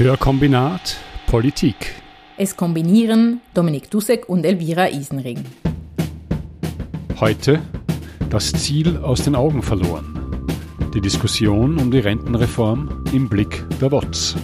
Hörkombinat 0.00 0.96
Politik. 1.26 1.94
Es 2.38 2.56
kombinieren 2.56 3.42
Dominik 3.52 3.90
Dussek 3.90 4.30
und 4.30 4.46
Elvira 4.46 4.88
Isenring. 4.88 5.44
Heute 7.20 7.60
das 8.30 8.50
Ziel 8.50 8.96
aus 8.96 9.24
den 9.24 9.34
Augen 9.34 9.62
verloren. 9.62 10.46
Die 10.94 11.02
Diskussion 11.02 11.76
um 11.76 11.90
die 11.90 11.98
Rentenreform 11.98 13.04
im 13.12 13.28
Blick 13.28 13.62
der 13.78 13.92
WOTS. 13.92 14.36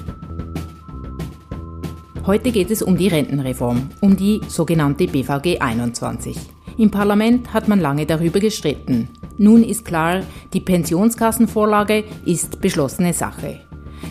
Heute 2.27 2.53
geht 2.53 2.71
es 2.71 2.83
um 2.83 2.99
die 2.99 3.09
Rentenreform, 3.09 3.89
um 4.03 4.15
die 4.15 4.43
sogenannte 4.49 5.07
BVG 5.07 5.63
21. 5.63 6.37
Im 6.77 6.91
Parlament 6.91 7.55
hat 7.55 7.67
man 7.67 7.81
lange 7.81 8.05
darüber 8.05 8.41
gestritten. 8.41 9.09
Nun 9.39 9.65
ist 9.65 9.87
klar, 9.87 10.21
die 10.53 10.61
Pensionskassenvorlage 10.61 12.05
ist 12.27 12.61
beschlossene 12.61 13.15
Sache. 13.15 13.66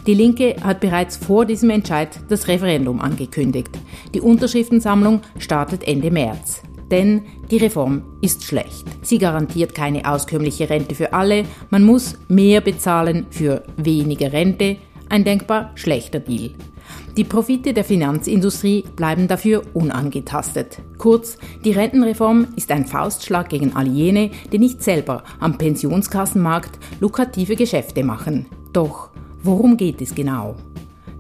Die 0.06 0.14
Linke 0.14 0.56
hat 0.64 0.80
bereits 0.80 1.18
vor 1.18 1.46
diesem 1.46 1.70
Entscheid 1.70 2.10
das 2.30 2.48
Referendum 2.48 3.02
angekündigt. 3.02 3.72
Die 4.14 4.22
Unterschriftensammlung 4.22 5.22
startet 5.40 5.88
Ende 5.88 6.12
März. 6.12 6.62
Denn 6.92 7.24
die 7.50 7.58
Reform 7.58 8.04
ist 8.22 8.44
schlecht. 8.44 8.86
Sie 9.02 9.18
garantiert 9.18 9.74
keine 9.74 10.08
auskömmliche 10.08 10.70
Rente 10.70 10.94
für 10.94 11.14
alle. 11.14 11.46
Man 11.70 11.84
muss 11.84 12.18
mehr 12.28 12.62
bezahlen 12.62 13.26
für 13.32 13.64
weniger 13.78 14.32
Rente. 14.32 14.78
Ein 15.10 15.24
denkbar 15.24 15.72
schlechter 15.76 16.20
Deal. 16.20 16.52
Die 17.18 17.24
Profite 17.24 17.74
der 17.74 17.84
Finanzindustrie 17.84 18.84
bleiben 18.96 19.28
dafür 19.28 19.64
unangetastet. 19.74 20.80
Kurz, 20.98 21.38
die 21.64 21.72
Rentenreform 21.72 22.48
ist 22.56 22.72
ein 22.72 22.86
Faustschlag 22.86 23.50
gegen 23.50 23.76
all 23.76 23.88
jene, 23.88 24.32
die 24.52 24.60
nicht 24.60 24.84
selber 24.84 25.24
am 25.40 25.58
Pensionskassenmarkt 25.58 26.78
lukrative 27.00 27.56
Geschäfte 27.56 28.04
machen. 28.04 28.48
Doch 28.74 29.10
worum 29.46 29.78
geht 29.78 30.02
es 30.02 30.16
genau? 30.16 30.56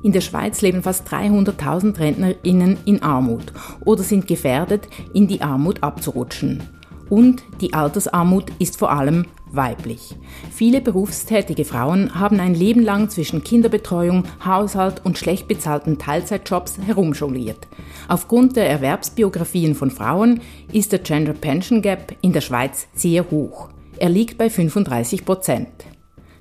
In 0.03 0.11
der 0.11 0.21
Schweiz 0.21 0.61
leben 0.61 0.83
fast 0.83 1.07
300.000 1.07 1.97
Rentnerinnen 1.97 2.77
in 2.85 3.01
Armut 3.01 3.53
oder 3.83 4.03
sind 4.03 4.27
gefährdet, 4.27 4.87
in 5.13 5.27
die 5.27 5.41
Armut 5.41 5.81
abzurutschen. 5.81 6.61
Und 7.09 7.43
die 7.61 7.73
Altersarmut 7.73 8.51
ist 8.59 8.77
vor 8.77 8.91
allem 8.91 9.25
weiblich. 9.51 10.15
Viele 10.51 10.81
berufstätige 10.81 11.65
Frauen 11.65 12.19
haben 12.19 12.39
ein 12.39 12.55
Leben 12.55 12.83
lang 12.83 13.09
zwischen 13.09 13.43
Kinderbetreuung, 13.43 14.25
Haushalt 14.43 15.03
und 15.05 15.17
schlecht 15.17 15.47
bezahlten 15.47 15.97
Teilzeitjobs 15.97 16.77
herumjongliert. 16.85 17.67
Aufgrund 18.07 18.55
der 18.55 18.69
Erwerbsbiografien 18.69 19.75
von 19.75 19.91
Frauen 19.91 20.41
ist 20.71 20.91
der 20.91 20.99
Gender 20.99 21.33
Pension 21.33 21.81
Gap 21.81 22.15
in 22.21 22.33
der 22.33 22.41
Schweiz 22.41 22.87
sehr 22.93 23.29
hoch. 23.31 23.69
Er 23.97 24.09
liegt 24.09 24.37
bei 24.37 24.49
35 24.49 25.25
Prozent. 25.25 25.69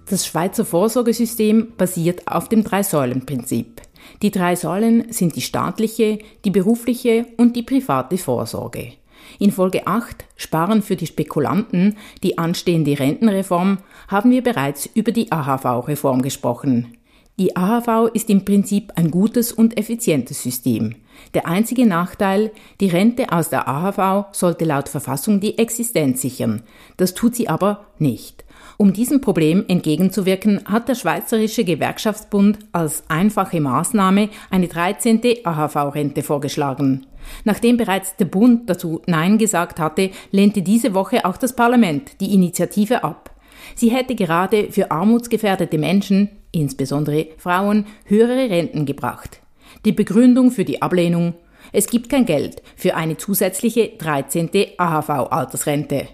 Das 0.08 0.27
Schweizer 0.27 0.66
Vorsorgesystem 0.66 1.72
basiert 1.78 2.28
auf 2.28 2.50
dem 2.50 2.62
Drei-Säulen-Prinzip. 2.62 3.80
Die 4.20 4.30
drei 4.30 4.55
Säulen 4.55 5.10
sind 5.10 5.34
die 5.34 5.41
staatliche, 5.41 6.19
die 6.44 6.50
berufliche 6.50 7.27
und 7.38 7.56
die 7.56 7.62
private 7.62 8.19
Vorsorge. 8.19 8.92
In 9.38 9.50
Folge 9.50 9.86
8 9.86 10.27
Sparen 10.36 10.82
für 10.82 10.97
die 10.97 11.06
Spekulanten, 11.06 11.97
die 12.22 12.36
anstehende 12.36 12.98
Rentenreform, 12.98 13.78
haben 14.08 14.30
wir 14.30 14.42
bereits 14.42 14.86
über 14.94 15.10
die 15.10 15.32
AHV-Reform 15.32 16.20
gesprochen. 16.20 16.98
Die 17.37 17.57
AHV 17.57 18.11
ist 18.15 18.31
im 18.31 18.45
Prinzip 18.45 18.93
ein 18.95 19.11
gutes 19.11 19.51
und 19.51 19.77
effizientes 19.77 20.41
System. 20.41 20.95
Der 21.35 21.49
einzige 21.49 21.85
Nachteil, 21.85 22.53
die 22.81 22.87
Rente 22.87 23.33
aus 23.33 23.49
der 23.49 23.67
AHV 23.67 24.27
sollte 24.31 24.65
laut 24.65 24.89
Verfassung 24.89 25.41
die 25.41 25.59
Existenz 25.59 26.23
sichern. 26.23 26.62
Das 26.97 27.15
tut 27.15 27.35
sie 27.35 27.49
aber 27.49 27.87
nicht. 27.99 28.45
Um 28.77 28.93
diesem 28.93 29.21
Problem 29.21 29.65
entgegenzuwirken, 29.67 30.61
hat 30.65 30.89
der 30.89 30.95
Schweizerische 30.95 31.65
Gewerkschaftsbund 31.65 32.59
als 32.71 33.03
einfache 33.09 33.61
Maßnahme 33.61 34.29
eine 34.51 34.69
13. 34.69 35.21
AHV-Rente 35.43 36.23
vorgeschlagen. 36.23 37.07
Nachdem 37.43 37.77
bereits 37.77 38.15
der 38.15 38.27
Bund 38.27 38.71
dazu 38.71 39.03
Nein 39.06 39.39
gesagt 39.39 39.81
hatte, 39.81 40.11
lehnte 40.31 40.62
diese 40.62 40.94
Woche 40.94 41.25
auch 41.25 41.37
das 41.37 41.56
Parlament 41.56 42.21
die 42.21 42.33
Initiative 42.33 43.03
ab. 43.03 43.34
Sie 43.75 43.91
hätte 43.91 44.15
gerade 44.15 44.71
für 44.71 44.93
armutsgefährdete 44.93 45.78
Menschen, 45.78 46.28
insbesondere 46.54 47.28
Frauen, 47.37 47.87
höhere 48.06 48.50
Renten 48.50 48.87
gebracht. 48.87 49.41
Die 49.84 49.92
Begründung 49.92 50.50
für 50.50 50.65
die 50.65 50.82
Ablehnung 50.82 51.34
es 51.72 51.88
gibt 51.88 52.09
kein 52.09 52.25
Geld 52.25 52.62
für 52.76 52.94
eine 52.94 53.16
zusätzliche 53.16 53.91
13. 53.98 54.50
AHV-Altersrente. 54.78 56.06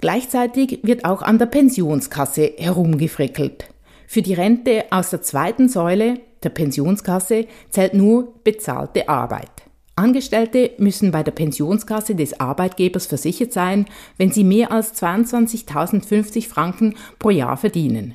Gleichzeitig 0.00 0.80
wird 0.82 1.04
auch 1.04 1.22
an 1.22 1.38
der 1.38 1.46
Pensionskasse 1.46 2.52
herumgefrickelt. 2.56 3.66
Für 4.06 4.22
die 4.22 4.34
Rente 4.34 4.84
aus 4.90 5.10
der 5.10 5.22
zweiten 5.22 5.68
Säule 5.68 6.20
der 6.42 6.50
Pensionskasse 6.50 7.46
zählt 7.70 7.94
nur 7.94 8.34
bezahlte 8.44 9.08
Arbeit. 9.08 9.50
Angestellte 9.94 10.70
müssen 10.78 11.10
bei 11.10 11.22
der 11.22 11.32
Pensionskasse 11.32 12.14
des 12.14 12.38
Arbeitgebers 12.40 13.06
versichert 13.06 13.52
sein, 13.52 13.86
wenn 14.16 14.32
sie 14.32 14.44
mehr 14.44 14.72
als 14.72 14.94
22.050 15.00 16.48
Franken 16.48 16.94
pro 17.18 17.30
Jahr 17.30 17.56
verdienen. 17.56 18.14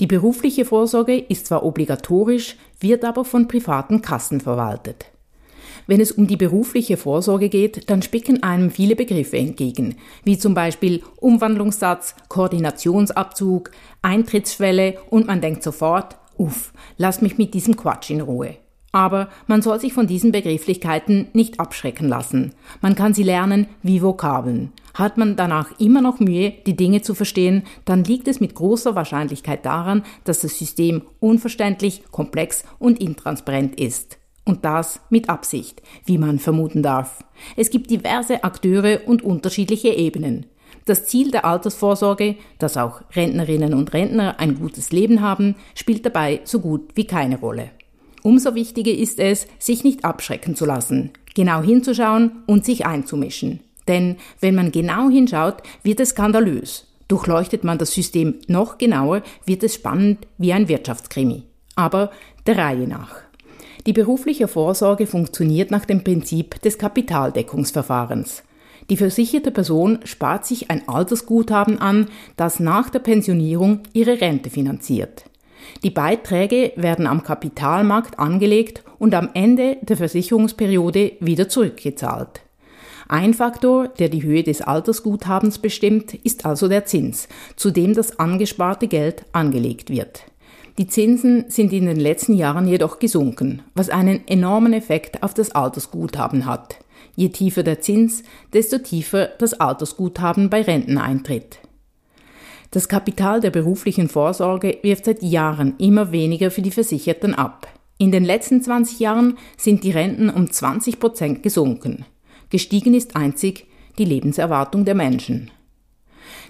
Die 0.00 0.06
berufliche 0.06 0.64
Vorsorge 0.64 1.16
ist 1.16 1.46
zwar 1.46 1.64
obligatorisch, 1.64 2.56
wird 2.80 3.04
aber 3.04 3.24
von 3.24 3.46
privaten 3.46 4.02
Kassen 4.02 4.40
verwaltet. 4.40 5.06
Wenn 5.86 6.00
es 6.00 6.12
um 6.12 6.26
die 6.26 6.36
berufliche 6.36 6.96
Vorsorge 6.96 7.48
geht, 7.48 7.90
dann 7.90 8.02
spicken 8.02 8.42
einem 8.42 8.70
viele 8.70 8.96
Begriffe 8.96 9.36
entgegen, 9.36 9.96
wie 10.24 10.38
zum 10.38 10.54
Beispiel 10.54 11.02
Umwandlungssatz, 11.16 12.14
Koordinationsabzug, 12.28 13.70
Eintrittsschwelle 14.02 14.98
und 15.10 15.26
man 15.26 15.40
denkt 15.40 15.62
sofort, 15.62 16.16
uff, 16.38 16.72
lass 16.96 17.22
mich 17.22 17.38
mit 17.38 17.54
diesem 17.54 17.76
Quatsch 17.76 18.10
in 18.10 18.22
Ruhe. 18.22 18.56
Aber 18.94 19.28
man 19.48 19.60
soll 19.60 19.80
sich 19.80 19.92
von 19.92 20.06
diesen 20.06 20.30
Begrifflichkeiten 20.30 21.26
nicht 21.32 21.58
abschrecken 21.58 22.08
lassen. 22.08 22.52
Man 22.80 22.94
kann 22.94 23.12
sie 23.12 23.24
lernen 23.24 23.66
wie 23.82 24.00
Vokabeln. 24.00 24.70
Hat 24.94 25.18
man 25.18 25.34
danach 25.34 25.80
immer 25.80 26.00
noch 26.00 26.20
Mühe, 26.20 26.52
die 26.64 26.76
Dinge 26.76 27.02
zu 27.02 27.16
verstehen, 27.16 27.64
dann 27.86 28.04
liegt 28.04 28.28
es 28.28 28.38
mit 28.38 28.54
großer 28.54 28.94
Wahrscheinlichkeit 28.94 29.66
daran, 29.66 30.04
dass 30.22 30.42
das 30.42 30.56
System 30.56 31.02
unverständlich, 31.18 32.04
komplex 32.12 32.62
und 32.78 33.00
intransparent 33.00 33.80
ist. 33.80 34.18
Und 34.44 34.64
das 34.64 35.00
mit 35.10 35.28
Absicht, 35.28 35.82
wie 36.04 36.16
man 36.16 36.38
vermuten 36.38 36.84
darf. 36.84 37.24
Es 37.56 37.70
gibt 37.70 37.90
diverse 37.90 38.44
Akteure 38.44 39.00
und 39.06 39.22
unterschiedliche 39.22 39.88
Ebenen. 39.88 40.46
Das 40.84 41.06
Ziel 41.06 41.32
der 41.32 41.44
Altersvorsorge, 41.44 42.36
dass 42.60 42.76
auch 42.76 43.00
Rentnerinnen 43.16 43.74
und 43.74 43.92
Rentner 43.92 44.38
ein 44.38 44.54
gutes 44.54 44.92
Leben 44.92 45.20
haben, 45.20 45.56
spielt 45.74 46.06
dabei 46.06 46.42
so 46.44 46.60
gut 46.60 46.92
wie 46.94 47.08
keine 47.08 47.40
Rolle. 47.40 47.70
Umso 48.26 48.54
wichtiger 48.54 48.90
ist 48.90 49.20
es, 49.20 49.46
sich 49.58 49.84
nicht 49.84 50.06
abschrecken 50.06 50.56
zu 50.56 50.64
lassen, 50.64 51.10
genau 51.34 51.60
hinzuschauen 51.60 52.42
und 52.46 52.64
sich 52.64 52.86
einzumischen. 52.86 53.60
Denn 53.86 54.16
wenn 54.40 54.54
man 54.54 54.72
genau 54.72 55.10
hinschaut, 55.10 55.62
wird 55.82 56.00
es 56.00 56.10
skandalös. 56.10 56.86
Durchleuchtet 57.06 57.64
man 57.64 57.76
das 57.76 57.92
System 57.92 58.36
noch 58.48 58.78
genauer, 58.78 59.22
wird 59.44 59.62
es 59.62 59.74
spannend 59.74 60.26
wie 60.38 60.54
ein 60.54 60.68
Wirtschaftskrimi. 60.68 61.42
Aber 61.76 62.10
der 62.46 62.56
Reihe 62.56 62.88
nach. 62.88 63.14
Die 63.86 63.92
berufliche 63.92 64.48
Vorsorge 64.48 65.06
funktioniert 65.06 65.70
nach 65.70 65.84
dem 65.84 66.02
Prinzip 66.02 66.62
des 66.62 66.78
Kapitaldeckungsverfahrens. 66.78 68.42
Die 68.88 68.96
versicherte 68.96 69.50
Person 69.50 69.98
spart 70.04 70.46
sich 70.46 70.70
ein 70.70 70.88
Altersguthaben 70.88 71.78
an, 71.78 72.06
das 72.38 72.58
nach 72.58 72.88
der 72.88 73.00
Pensionierung 73.00 73.80
ihre 73.92 74.22
Rente 74.22 74.48
finanziert. 74.48 75.26
Die 75.82 75.90
Beiträge 75.90 76.72
werden 76.76 77.06
am 77.06 77.22
Kapitalmarkt 77.22 78.18
angelegt 78.18 78.82
und 78.98 79.14
am 79.14 79.30
Ende 79.34 79.76
der 79.82 79.96
Versicherungsperiode 79.96 81.12
wieder 81.20 81.48
zurückgezahlt. 81.48 82.40
Ein 83.08 83.34
Faktor, 83.34 83.88
der 83.88 84.08
die 84.08 84.22
Höhe 84.22 84.42
des 84.42 84.62
Altersguthabens 84.62 85.58
bestimmt, 85.58 86.14
ist 86.14 86.46
also 86.46 86.68
der 86.68 86.86
Zins, 86.86 87.28
zu 87.56 87.70
dem 87.70 87.94
das 87.94 88.18
angesparte 88.18 88.88
Geld 88.88 89.24
angelegt 89.32 89.90
wird. 89.90 90.24
Die 90.78 90.88
Zinsen 90.88 91.44
sind 91.48 91.72
in 91.72 91.86
den 91.86 92.00
letzten 92.00 92.34
Jahren 92.34 92.66
jedoch 92.66 92.98
gesunken, 92.98 93.62
was 93.74 93.90
einen 93.90 94.26
enormen 94.26 94.72
Effekt 94.72 95.22
auf 95.22 95.34
das 95.34 95.52
Altersguthaben 95.52 96.46
hat. 96.46 96.76
Je 97.14 97.28
tiefer 97.28 97.62
der 97.62 97.80
Zins, 97.80 98.24
desto 98.52 98.78
tiefer 98.78 99.28
das 99.38 99.54
Altersguthaben 99.54 100.50
bei 100.50 100.62
Renteneintritt. 100.62 101.60
Das 102.74 102.88
Kapital 102.88 103.38
der 103.38 103.50
beruflichen 103.50 104.08
Vorsorge 104.08 104.78
wirft 104.82 105.04
seit 105.04 105.22
Jahren 105.22 105.74
immer 105.78 106.10
weniger 106.10 106.50
für 106.50 106.60
die 106.60 106.72
Versicherten 106.72 107.32
ab. 107.32 107.68
In 107.98 108.10
den 108.10 108.24
letzten 108.24 108.62
20 108.62 108.98
Jahren 108.98 109.38
sind 109.56 109.84
die 109.84 109.92
Renten 109.92 110.28
um 110.28 110.50
20 110.50 110.98
Prozent 110.98 111.44
gesunken. 111.44 112.04
Gestiegen 112.50 112.94
ist 112.94 113.14
einzig 113.14 113.68
die 113.96 114.04
Lebenserwartung 114.04 114.84
der 114.84 114.96
Menschen. 114.96 115.52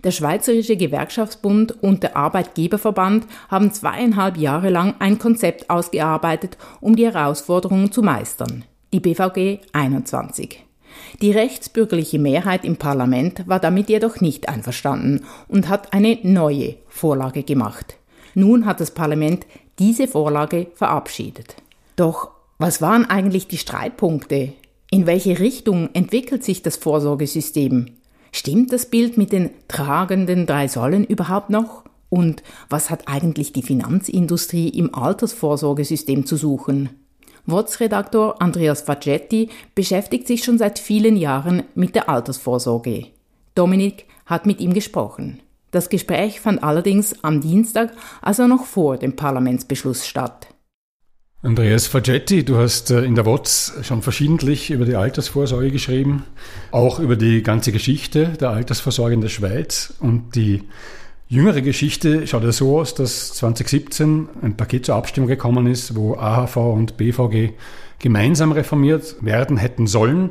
Der 0.03 0.13
Schweizerische 0.13 0.79
Gewerkschaftsbund 0.79 1.83
und 1.83 2.03
der 2.03 2.17
Arbeitgeberverband 2.17 3.27
haben 3.51 3.71
zweieinhalb 3.71 4.39
Jahre 4.39 4.71
lang 4.71 4.95
ein 5.01 5.19
Konzept 5.19 5.69
ausgearbeitet, 5.69 6.57
um 6.81 6.97
die 6.97 7.05
Herausforderungen 7.05 7.93
zu 7.93 8.01
meistern. 8.01 8.65
Die 8.95 9.01
BVG 9.01 9.59
21. 9.75 10.64
Die 11.23 11.31
rechtsbürgerliche 11.31 12.19
Mehrheit 12.19 12.65
im 12.65 12.77
Parlament 12.77 13.47
war 13.47 13.61
damit 13.61 13.89
jedoch 13.89 14.21
nicht 14.21 14.49
einverstanden 14.49 15.25
und 15.49 15.69
hat 15.69 15.93
eine 15.93 16.19
neue 16.23 16.77
Vorlage 16.89 17.43
gemacht. 17.43 17.97
Nun 18.35 18.67
hat 18.67 18.81
das 18.81 18.91
Parlament 18.91 19.47
diese 19.79 20.09
Vorlage 20.09 20.69
verabschiedet. 20.75 21.57
Doch 21.97 22.31
was 22.59 22.81
waren 22.81 23.05
eigentlich 23.05 23.49
die 23.49 23.59
Streitpunkte? 23.59 24.53
In 24.91 25.07
welche 25.07 25.39
Richtung 25.41 25.91
entwickelt 25.93 26.45
sich 26.45 26.63
das 26.63 26.77
Vorsorgesystem? 26.77 27.87
Stimmt 28.33 28.73
das 28.73 28.87
Bild 28.87 29.17
mit 29.17 29.33
den 29.33 29.51
tragenden 29.69 30.47
drei 30.47 30.69
Säulen 30.69 31.05
überhaupt 31.05 31.51
noch? 31.51 31.85
Und 32.11 32.43
was 32.69 32.91
hat 32.91 33.09
eigentlich 33.09 33.53
die 33.53 33.63
Finanzindustrie 33.63 34.69
im 34.69 34.95
Altersvorsorgesystem 34.95 36.27
zu 36.27 36.37
suchen? 36.37 36.91
WOTS-Redaktor 37.47 38.41
Andreas 38.41 38.83
Facetti 38.83 39.51
beschäftigt 39.75 40.27
sich 40.27 40.45
schon 40.45 40.59
seit 40.59 40.79
vielen 40.79 41.17
Jahren 41.17 41.63
mit 41.75 41.95
der 41.95 42.09
Altersvorsorge. 42.09 43.07
Dominik 43.55 44.07
hat 44.27 44.47
mit 44.47 44.61
ihm 44.61 44.73
gesprochen. 44.73 45.41
Das 45.71 45.89
Gespräch 45.89 46.41
fand 46.41 46.63
allerdings 46.63 47.23
am 47.23 47.41
Dienstag, 47.41 47.93
also 48.23 48.47
noch 48.47 48.65
vor 48.65 48.97
dem 48.97 49.17
Parlamentsbeschluss 49.17 50.07
statt. 50.07 50.49
Andreas 51.43 51.87
Facetti, 51.87 52.43
du 52.43 52.57
hast 52.57 52.91
äh, 52.91 53.05
in 53.05 53.17
der 53.17 53.27
WOTS 53.27 53.75
schon 53.83 54.01
verschiedentlich 54.01 54.71
über 54.71 54.87
die 54.87 54.97
Altersvorsorge 54.97 55.71
geschrieben, 55.71 56.25
auch 56.71 57.01
über 57.01 57.17
die 57.17 57.43
ganze 57.43 57.71
Geschichte 57.71 58.29
der 58.41 58.49
Altersvorsorge 58.51 59.13
in 59.13 59.21
der 59.21 59.29
Schweiz 59.29 59.93
und 60.01 60.35
die 60.37 60.63
jüngere 61.29 61.63
Geschichte 61.63 62.27
schaut 62.27 62.45
ja 62.45 62.53
so 62.53 62.79
aus, 62.79 62.95
dass 62.95 63.35
2017 63.35 64.29
ein 64.43 64.57
Paket 64.57 64.87
zur 64.87 64.97
Abstimmung 64.97 65.29
gekommen 65.29 65.67
ist, 65.67 65.97
wo 65.97 66.15
AHV 66.15 66.57
und 66.57 66.97
BVG 66.97 67.53
gemeinsam 67.99 68.53
reformiert 68.53 69.17
werden 69.21 69.57
hätten 69.57 69.87
sollen. 69.87 70.31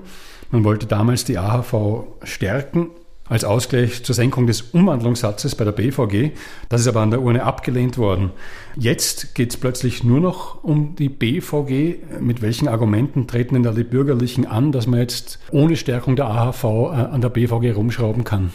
Man 0.51 0.63
wollte 0.63 0.85
damals 0.85 1.25
die 1.25 1.37
AHV 1.37 2.05
stärken 2.23 2.89
als 3.27 3.45
Ausgleich 3.45 4.03
zur 4.03 4.13
Senkung 4.13 4.47
des 4.47 4.61
Umwandlungssatzes 4.61 5.55
bei 5.55 5.63
der 5.63 5.71
BVG. 5.71 6.31
Das 6.69 6.81
ist 6.81 6.87
aber 6.87 7.01
an 7.01 7.09
der 7.09 7.21
Urne 7.21 7.43
abgelehnt 7.43 7.97
worden. 7.97 8.31
Jetzt 8.75 9.33
geht 9.33 9.51
es 9.51 9.57
plötzlich 9.57 10.03
nur 10.03 10.19
noch 10.19 10.63
um 10.63 10.95
die 10.95 11.09
BVG. 11.09 12.19
Mit 12.19 12.41
welchen 12.41 12.67
Argumenten 12.67 13.27
treten 13.27 13.55
denn 13.55 13.63
da 13.63 13.71
die 13.71 13.83
Bürgerlichen 13.83 14.45
an, 14.45 14.71
dass 14.71 14.87
man 14.87 14.99
jetzt 14.99 15.39
ohne 15.51 15.77
Stärkung 15.77 16.15
der 16.15 16.27
AHV 16.27 16.63
äh, 16.63 16.67
an 16.67 17.21
der 17.21 17.29
BVG 17.29 17.71
rumschrauben 17.71 18.23
kann? 18.23 18.51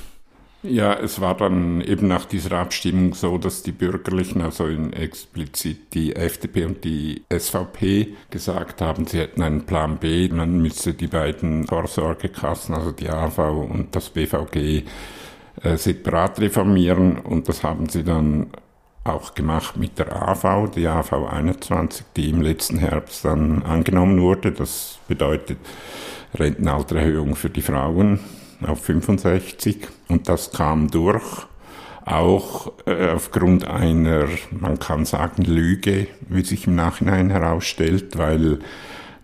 Ja, 0.63 0.95
es 0.95 1.21
war 1.21 1.37
dann 1.37 1.81
eben 1.81 2.09
nach 2.09 2.25
dieser 2.25 2.59
Abstimmung 2.59 3.15
so, 3.15 3.39
dass 3.39 3.63
die 3.63 3.71
Bürgerlichen, 3.71 4.43
also 4.43 4.67
explizit 4.67 5.95
die 5.95 6.17
FDP 6.17 6.65
und 6.65 6.83
die 6.83 7.23
SVP, 7.33 8.17
gesagt 8.29 8.81
haben, 8.81 9.07
sie 9.07 9.21
hätten 9.21 9.43
einen 9.43 9.67
Plan 9.67 9.99
B, 9.99 10.29
man 10.29 10.61
müsse 10.61 10.95
die 10.95 11.07
beiden 11.07 11.65
Vorsorgekassen, 11.69 12.75
also 12.75 12.91
die 12.91 13.09
AV 13.09 13.39
und 13.39 13.95
das 13.95 14.11
BVG, 14.11 14.83
äh, 15.63 15.77
separat 15.77 16.41
reformieren 16.41 17.19
und 17.19 17.49
das 17.49 17.63
haben 17.63 17.89
sie 17.89 18.03
dann 18.03 18.49
auch 19.05 19.35
gemacht 19.35 19.77
mit 19.77 19.97
der 20.01 20.29
AV, 20.29 20.71
die 20.75 20.89
AV 20.89 21.13
21, 21.31 22.05
die 22.17 22.31
im 22.31 22.43
letzten 22.43 22.79
Herbst 22.79 23.25
dann 23.25 23.63
angenommen 23.63 24.21
wurde. 24.21 24.51
Das 24.51 24.99
bedeutet 25.07 25.59
Rentenaltererhöhung 26.35 27.37
für 27.37 27.49
die 27.49 27.63
Frauen 27.63 28.19
auf 28.67 28.85
65 28.85 29.89
und 30.09 30.29
das 30.29 30.51
kam 30.53 30.91
durch, 30.91 31.47
auch 32.05 32.73
äh, 32.87 33.11
aufgrund 33.11 33.67
einer, 33.67 34.27
man 34.51 34.79
kann 34.79 35.05
sagen, 35.05 35.43
Lüge, 35.43 36.07
wie 36.29 36.45
sich 36.45 36.67
im 36.67 36.75
Nachhinein 36.75 37.31
herausstellt, 37.31 38.17
weil 38.17 38.61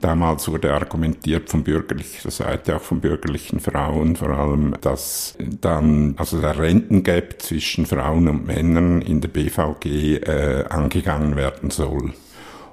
Damals 0.05 0.49
wurde 0.49 0.75
argumentiert 0.75 1.49
von 1.49 1.65
bürgerlicher 1.65 2.31
Seite, 2.31 2.77
auch 2.77 2.83
von 2.83 3.01
bürgerlichen 3.01 3.59
Frauen 3.59 4.17
vor 4.17 4.29
allem, 4.29 4.75
dass 4.83 5.35
dann 5.39 6.13
also 6.19 6.43
der 6.43 6.59
Rentengap 6.59 7.41
zwischen 7.41 7.87
Frauen 7.87 8.29
und 8.29 8.47
Männern 8.47 9.01
in 9.01 9.23
der 9.23 9.29
BVG 9.29 10.17
äh, 10.17 10.65
angegangen 10.69 11.37
werden 11.37 11.71
soll. 11.71 12.13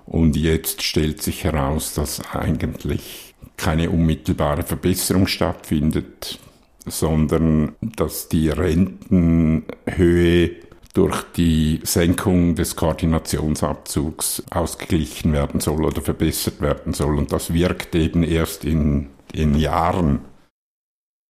Und 0.06 0.36
jetzt 0.36 0.82
stellt 0.82 1.22
sich 1.22 1.46
heraus, 1.46 1.94
dass 1.94 2.22
eigentlich 2.34 3.34
keine 3.56 3.92
unmittelbare 3.92 4.64
Verbesserung 4.64 5.26
stattfindet 5.26 6.38
sondern 6.86 7.74
dass 7.82 8.30
die 8.30 8.50
Rentenhöhe 8.50 10.52
durch 10.94 11.24
die 11.38 11.80
Senkung 11.84 12.56
des 12.56 12.76
Koordinationsabzugs 12.76 14.44
ausgeglichen 14.52 15.34
werden 15.34 15.60
soll 15.60 15.86
oder 15.86 16.02
verbessert 16.02 16.62
werden 16.62 16.94
soll. 16.94 17.18
Und 17.18 17.32
das 17.32 17.54
wirkt 17.54 17.96
eben 17.96 18.24
erst 18.24 18.66
in, 18.66 19.08
in 19.34 19.56
Jahren. 19.56 20.20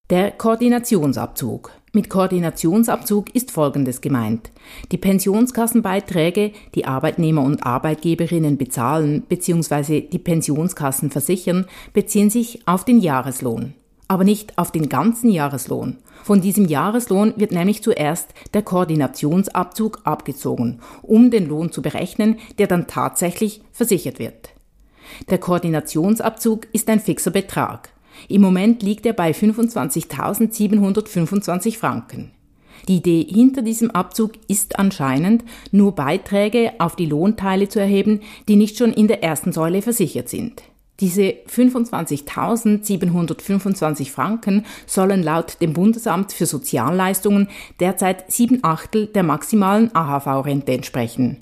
Der 0.09 0.31
Koordinationsabzug. 0.31 1.71
Mit 1.94 2.09
Koordinationsabzug 2.09 3.36
ist 3.36 3.51
Folgendes 3.51 4.01
gemeint. 4.01 4.51
Die 4.92 4.98
Pensionskassenbeiträge, 4.98 6.53
die 6.74 6.86
Arbeitnehmer 6.86 7.44
und 7.44 7.65
Arbeitgeberinnen 7.65 8.57
bezahlen 8.57 9.24
bzw. 9.24 10.01
die 10.01 10.19
Pensionskassen 10.19 11.12
versichern, 11.12 11.65
beziehen 11.94 12.30
sich 12.30 12.65
auf 12.65 12.86
den 12.86 13.00
Jahreslohn 13.00 13.74
aber 14.11 14.23
nicht 14.25 14.57
auf 14.57 14.71
den 14.71 14.89
ganzen 14.89 15.29
Jahreslohn. 15.29 15.99
Von 16.21 16.41
diesem 16.41 16.65
Jahreslohn 16.65 17.33
wird 17.37 17.53
nämlich 17.53 17.81
zuerst 17.81 18.33
der 18.53 18.61
Koordinationsabzug 18.61 20.01
abgezogen, 20.03 20.81
um 21.01 21.31
den 21.31 21.47
Lohn 21.47 21.71
zu 21.71 21.81
berechnen, 21.81 22.35
der 22.57 22.67
dann 22.67 22.87
tatsächlich 22.87 23.61
versichert 23.71 24.19
wird. 24.19 24.49
Der 25.29 25.37
Koordinationsabzug 25.37 26.67
ist 26.73 26.89
ein 26.89 26.99
fixer 26.99 27.31
Betrag. 27.31 27.93
Im 28.27 28.41
Moment 28.41 28.83
liegt 28.83 29.05
er 29.05 29.13
bei 29.13 29.31
25.725 29.31 31.77
Franken. 31.77 32.31
Die 32.89 32.97
Idee 32.97 33.25
hinter 33.29 33.61
diesem 33.61 33.91
Abzug 33.91 34.33
ist 34.49 34.77
anscheinend, 34.77 35.45
nur 35.71 35.95
Beiträge 35.95 36.73
auf 36.79 36.97
die 36.97 37.05
Lohnteile 37.05 37.69
zu 37.69 37.79
erheben, 37.79 38.19
die 38.49 38.57
nicht 38.57 38.77
schon 38.77 38.91
in 38.91 39.07
der 39.07 39.23
ersten 39.23 39.53
Säule 39.53 39.81
versichert 39.81 40.27
sind. 40.27 40.63
Diese 41.01 41.33
25.725 41.50 44.12
Franken 44.12 44.65
sollen 44.86 45.24
laut 45.24 45.57
dem 45.59 45.74
Bundesamt 45.74 46.31
für 46.31 46.45
Sozialleistungen 46.45 47.48
derzeit 47.80 48.31
sieben 48.31 48.63
Achtel 48.63 49.07
der 49.07 49.24
maximalen 49.24 49.89
AHV-Rente 49.95 50.71
entsprechen. 50.71 51.38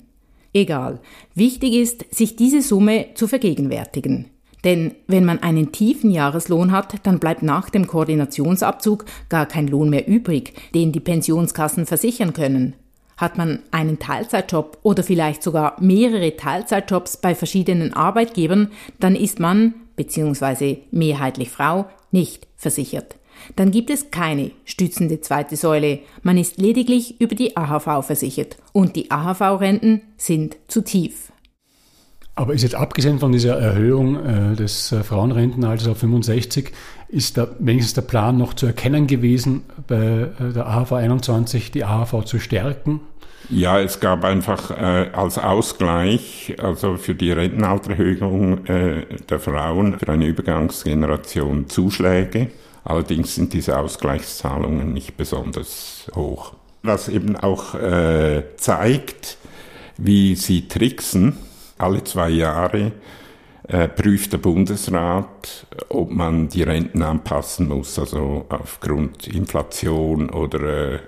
Egal. 0.54 1.00
Wichtig 1.34 1.74
ist, 1.74 2.06
sich 2.12 2.36
diese 2.36 2.62
Summe 2.62 3.08
zu 3.14 3.28
vergegenwärtigen. 3.28 4.30
Denn 4.64 4.94
wenn 5.06 5.26
man 5.26 5.42
einen 5.42 5.72
tiefen 5.72 6.10
Jahreslohn 6.10 6.72
hat, 6.72 7.06
dann 7.06 7.18
bleibt 7.18 7.42
nach 7.42 7.68
dem 7.70 7.86
Koordinationsabzug 7.86 9.04
gar 9.28 9.44
kein 9.46 9.68
Lohn 9.68 9.90
mehr 9.90 10.08
übrig, 10.08 10.54
den 10.74 10.92
die 10.92 11.00
Pensionskassen 11.00 11.84
versichern 11.86 12.32
können. 12.32 12.74
Hat 13.20 13.36
man 13.36 13.58
einen 13.70 13.98
Teilzeitjob 13.98 14.78
oder 14.82 15.02
vielleicht 15.02 15.42
sogar 15.42 15.76
mehrere 15.78 16.36
Teilzeitjobs 16.36 17.18
bei 17.18 17.34
verschiedenen 17.34 17.92
Arbeitgebern, 17.92 18.70
dann 18.98 19.14
ist 19.14 19.38
man, 19.38 19.74
beziehungsweise 19.94 20.78
mehrheitlich 20.90 21.50
Frau, 21.50 21.84
nicht 22.10 22.46
versichert. 22.56 23.16
Dann 23.56 23.70
gibt 23.70 23.90
es 23.90 24.10
keine 24.10 24.52
stützende 24.64 25.20
zweite 25.20 25.56
Säule. 25.56 25.98
Man 26.22 26.38
ist 26.38 26.56
lediglich 26.58 27.20
über 27.20 27.34
die 27.34 27.58
AHV 27.58 28.06
versichert 28.06 28.56
und 28.72 28.96
die 28.96 29.10
AHV-Renten 29.10 30.00
sind 30.16 30.56
zu 30.68 30.82
tief. 30.82 31.30
Aber 32.36 32.54
ist 32.54 32.62
jetzt 32.62 32.74
abgesehen 32.74 33.18
von 33.18 33.32
dieser 33.32 33.58
Erhöhung 33.58 34.16
äh, 34.16 34.56
des 34.56 34.92
äh, 34.92 35.02
Frauenrentenalters 35.02 35.88
auf 35.88 35.98
65, 35.98 36.72
ist 37.08 37.36
da 37.36 37.48
wenigstens 37.58 37.94
der 37.94 38.02
Plan 38.02 38.38
noch 38.38 38.54
zu 38.54 38.64
erkennen 38.64 39.06
gewesen, 39.06 39.64
bei 39.86 40.28
äh, 40.38 40.52
der 40.54 40.66
AHV 40.66 40.92
21 40.92 41.70
die 41.70 41.84
AHV 41.84 42.24
zu 42.24 42.38
stärken? 42.38 43.00
Ja, 43.50 43.80
es 43.80 43.98
gab 43.98 44.24
einfach 44.24 44.70
äh, 44.70 45.10
als 45.12 45.36
Ausgleich, 45.36 46.54
also 46.62 46.96
für 46.96 47.16
die 47.16 47.32
Rentenaltererhöhung 47.32 48.64
äh, 48.66 49.06
der 49.28 49.40
Frauen, 49.40 49.98
für 49.98 50.08
eine 50.08 50.26
Übergangsgeneration 50.26 51.68
Zuschläge. 51.68 52.52
Allerdings 52.84 53.34
sind 53.34 53.52
diese 53.52 53.76
Ausgleichszahlungen 53.76 54.92
nicht 54.92 55.16
besonders 55.16 56.08
hoch. 56.14 56.54
Was 56.84 57.08
eben 57.08 57.36
auch 57.36 57.74
äh, 57.74 58.44
zeigt, 58.56 59.36
wie 59.98 60.36
sie 60.36 60.68
tricksen, 60.68 61.36
alle 61.76 62.04
zwei 62.04 62.30
Jahre 62.30 62.92
äh, 63.66 63.88
prüft 63.88 64.32
der 64.32 64.38
Bundesrat, 64.38 65.66
ob 65.88 66.10
man 66.10 66.48
die 66.48 66.62
Renten 66.62 67.02
anpassen 67.02 67.68
muss, 67.68 67.98
also 67.98 68.46
aufgrund 68.48 69.26
Inflation 69.26 70.30
oder 70.30 70.92
äh, 70.94 70.98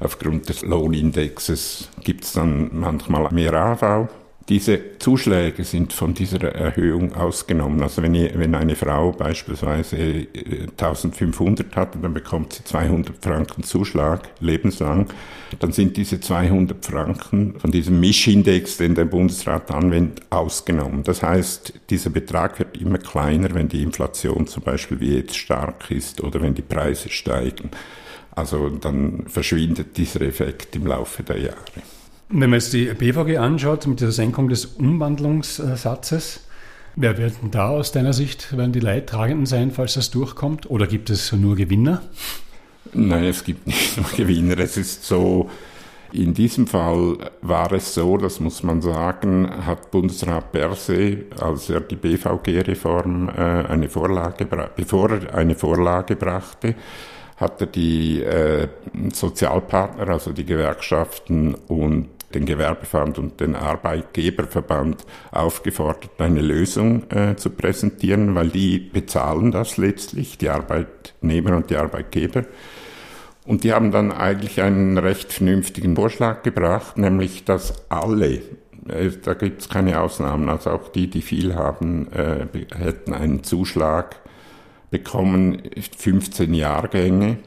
aufgrund 0.00 0.48
des 0.48 0.62
Lohnindexes 0.62 1.88
gibt 2.02 2.24
es 2.24 2.32
dann 2.32 2.70
manchmal 2.72 3.30
mehr 3.32 3.54
AV. 3.54 4.08
Diese 4.48 4.98
Zuschläge 4.98 5.62
sind 5.62 5.92
von 5.92 6.12
dieser 6.12 6.42
Erhöhung 6.42 7.14
ausgenommen. 7.14 7.80
Also 7.84 8.02
wenn, 8.02 8.16
ihr, 8.16 8.32
wenn 8.36 8.56
eine 8.56 8.74
Frau 8.74 9.12
beispielsweise 9.12 10.26
1500 10.76 11.66
äh, 11.72 11.76
hat, 11.76 11.96
dann 12.02 12.12
bekommt 12.12 12.54
sie 12.54 12.64
200 12.64 13.24
Franken 13.24 13.62
Zuschlag 13.62 14.28
lebenslang, 14.40 15.06
dann 15.60 15.70
sind 15.70 15.96
diese 15.96 16.18
200 16.18 16.84
Franken 16.84 17.60
von 17.60 17.70
diesem 17.70 18.00
Mischindex, 18.00 18.78
den 18.78 18.96
der 18.96 19.04
Bundesrat 19.04 19.70
anwendet, 19.70 20.22
ausgenommen. 20.30 21.04
Das 21.04 21.22
heißt, 21.22 21.74
dieser 21.88 22.10
Betrag 22.10 22.58
wird 22.58 22.76
immer 22.76 22.98
kleiner, 22.98 23.54
wenn 23.54 23.68
die 23.68 23.84
Inflation 23.84 24.48
zum 24.48 24.64
Beispiel 24.64 24.98
wie 24.98 25.14
jetzt 25.14 25.36
stark 25.36 25.92
ist 25.92 26.20
oder 26.24 26.42
wenn 26.42 26.54
die 26.54 26.62
Preise 26.62 27.08
steigen. 27.08 27.70
Also 28.32 28.68
dann 28.68 29.24
verschwindet 29.26 29.96
dieser 29.96 30.22
Effekt 30.22 30.76
im 30.76 30.86
Laufe 30.86 31.22
der 31.22 31.38
Jahre. 31.38 31.82
Wenn 32.28 32.50
man 32.50 32.60
jetzt 32.60 32.72
die 32.72 32.86
BVG 32.86 33.38
anschaut 33.38 33.86
mit 33.86 34.00
dieser 34.00 34.12
Senkung 34.12 34.48
des 34.48 34.64
Umwandlungssatzes, 34.64 36.40
wer 36.94 37.18
werden 37.18 37.50
da 37.50 37.70
aus 37.70 37.90
deiner 37.90 38.12
Sicht, 38.12 38.56
werden 38.56 38.72
die 38.72 38.80
Leidtragenden 38.80 39.46
sein, 39.46 39.72
falls 39.72 39.94
das 39.94 40.10
durchkommt? 40.10 40.70
Oder 40.70 40.86
gibt 40.86 41.10
es 41.10 41.32
nur 41.32 41.56
Gewinner? 41.56 42.02
Nein, 42.92 43.24
es 43.24 43.44
gibt 43.44 43.66
nicht 43.66 43.96
nur 43.96 44.06
Gewinner. 44.16 44.58
Es 44.58 44.76
ist 44.76 45.04
so, 45.04 45.50
in 46.12 46.34
diesem 46.34 46.66
Fall 46.66 47.18
war 47.42 47.72
es 47.72 47.94
so, 47.94 48.16
das 48.16 48.40
muss 48.40 48.62
man 48.62 48.82
sagen, 48.82 49.48
hat 49.64 49.90
Bundesrat 49.90 50.52
Berse, 50.52 51.24
als 51.38 51.70
er 51.70 51.80
die 51.80 51.96
BVG-Reform 51.96 53.28
äh, 53.28 53.32
eine 53.68 53.88
Vorlage, 53.88 54.46
bevor 54.76 55.10
er 55.10 55.34
eine 55.34 55.54
Vorlage 55.54 56.16
brachte, 56.16 56.74
hat 57.40 57.60
er 57.60 57.66
die 57.66 58.22
äh, 58.22 58.68
Sozialpartner, 59.12 60.08
also 60.08 60.32
die 60.32 60.44
Gewerkschaften 60.44 61.54
und 61.54 62.08
den 62.34 62.44
Gewerbeverband 62.44 63.18
und 63.18 63.40
den 63.40 63.56
Arbeitgeberverband 63.56 65.04
aufgefordert, 65.32 66.10
eine 66.18 66.42
Lösung 66.42 67.10
äh, 67.10 67.34
zu 67.36 67.50
präsentieren, 67.50 68.34
weil 68.34 68.50
die 68.50 68.78
bezahlen 68.78 69.50
das 69.50 69.78
letztlich, 69.78 70.38
die 70.38 70.50
Arbeitnehmer 70.50 71.56
und 71.56 71.70
die 71.70 71.76
Arbeitgeber. 71.76 72.44
Und 73.46 73.64
die 73.64 73.72
haben 73.72 73.90
dann 73.90 74.12
eigentlich 74.12 74.60
einen 74.62 74.98
recht 74.98 75.32
vernünftigen 75.32 75.96
Vorschlag 75.96 76.42
gebracht, 76.42 76.98
nämlich 76.98 77.44
dass 77.44 77.90
alle, 77.90 78.42
äh, 78.86 79.10
da 79.22 79.34
gibt 79.34 79.62
es 79.62 79.68
keine 79.68 80.00
Ausnahmen, 80.00 80.48
also 80.48 80.70
auch 80.70 80.88
die, 80.88 81.08
die 81.08 81.22
viel 81.22 81.56
haben, 81.56 82.12
äh, 82.12 82.46
hätten 82.76 83.12
einen 83.12 83.42
Zuschlag 83.42 84.20
bekommen, 84.90 85.62
15 85.96 86.52
Jahrgänge, 86.54 87.38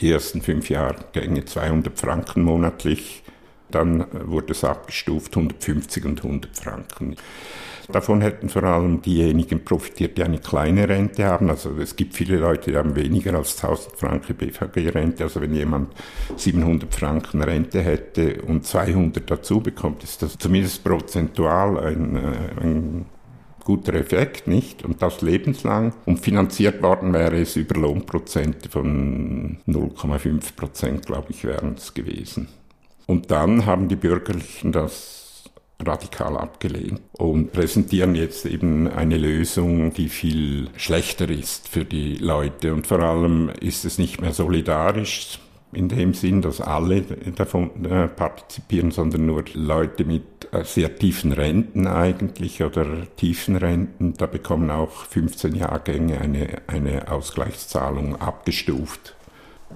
die 0.00 0.10
ersten 0.10 0.42
fünf 0.42 0.68
Jahrgänge 0.68 1.44
200 1.44 1.98
Franken 1.98 2.42
monatlich, 2.42 3.22
dann 3.70 4.06
wurde 4.12 4.52
es 4.52 4.64
abgestuft 4.64 5.36
150 5.36 6.04
und 6.04 6.24
100 6.24 6.56
Franken. 6.56 7.16
Davon 7.90 8.20
hätten 8.20 8.50
vor 8.50 8.64
allem 8.64 9.00
diejenigen 9.00 9.64
profitiert, 9.64 10.18
die 10.18 10.22
eine 10.22 10.38
kleine 10.38 10.86
Rente 10.86 11.24
haben. 11.24 11.48
Also 11.48 11.70
es 11.78 11.96
gibt 11.96 12.14
viele 12.14 12.36
Leute, 12.36 12.70
die 12.70 12.76
haben 12.76 12.94
weniger 12.94 13.34
als 13.34 13.56
1000 13.62 13.96
Franken 13.96 14.36
BVG-Rente. 14.36 15.24
Also 15.24 15.40
wenn 15.40 15.54
jemand 15.54 15.94
700 16.36 16.94
Franken 16.94 17.42
Rente 17.42 17.80
hätte 17.80 18.42
und 18.42 18.66
200 18.66 19.30
dazu 19.30 19.60
bekommt, 19.60 20.04
ist 20.04 20.20
das 20.20 20.36
zumindest 20.36 20.84
prozentual 20.84 21.78
ein, 21.78 22.16
äh, 22.16 22.60
ein 22.60 23.06
guter 23.68 23.92
Effekt, 23.92 24.46
nicht? 24.46 24.82
Und 24.82 25.02
das 25.02 25.20
lebenslang. 25.20 25.92
Und 26.06 26.20
finanziert 26.20 26.82
worden 26.82 27.12
wäre 27.12 27.38
es 27.38 27.54
über 27.54 27.78
Lohnprozente 27.78 28.70
von 28.70 29.58
0,5 29.68 30.56
Prozent, 30.56 31.04
glaube 31.04 31.26
ich, 31.32 31.44
wären 31.44 31.74
es 31.76 31.92
gewesen. 31.92 32.48
Und 33.06 33.30
dann 33.30 33.66
haben 33.66 33.88
die 33.88 33.96
Bürgerlichen 33.96 34.72
das 34.72 35.50
radikal 35.80 36.38
abgelehnt 36.38 37.02
und 37.12 37.52
präsentieren 37.52 38.14
jetzt 38.14 38.46
eben 38.46 38.88
eine 38.88 39.18
Lösung, 39.18 39.92
die 39.92 40.08
viel 40.08 40.70
schlechter 40.78 41.28
ist 41.28 41.68
für 41.68 41.84
die 41.84 42.14
Leute. 42.14 42.72
Und 42.72 42.86
vor 42.86 43.00
allem 43.00 43.50
ist 43.60 43.84
es 43.84 43.98
nicht 43.98 44.22
mehr 44.22 44.32
solidarisch 44.32 45.40
in 45.72 45.88
dem 45.88 46.14
Sinn, 46.14 46.40
dass 46.40 46.60
alle 46.60 47.02
davon 47.02 47.84
äh, 47.84 48.08
partizipieren, 48.08 48.90
sondern 48.90 49.26
nur 49.26 49.44
Leute 49.52 50.04
mit 50.04 50.48
äh, 50.50 50.64
sehr 50.64 50.96
tiefen 50.96 51.32
Renten 51.32 51.86
eigentlich 51.86 52.62
oder 52.62 52.86
tiefen 53.16 53.56
Renten. 53.56 54.14
Da 54.14 54.26
bekommen 54.26 54.70
auch 54.70 55.04
15 55.06 55.54
Jahrgänge 55.54 56.18
eine, 56.20 56.62
eine 56.66 57.10
Ausgleichszahlung 57.10 58.16
abgestuft. 58.16 59.14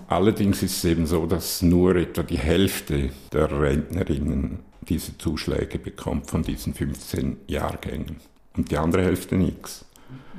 Allerdings 0.08 0.62
ist 0.62 0.78
es 0.78 0.84
eben 0.84 1.06
so, 1.06 1.26
dass 1.26 1.62
nur 1.62 1.96
etwa 1.96 2.22
die 2.22 2.38
Hälfte 2.38 3.10
der 3.32 3.50
Rentnerinnen 3.60 4.60
diese 4.88 5.16
Zuschläge 5.18 5.78
bekommt 5.78 6.30
von 6.30 6.42
diesen 6.42 6.74
15 6.74 7.36
Jahrgängen. 7.46 8.16
Und 8.56 8.70
die 8.70 8.78
andere 8.78 9.04
Hälfte 9.04 9.36
nichts. 9.36 9.84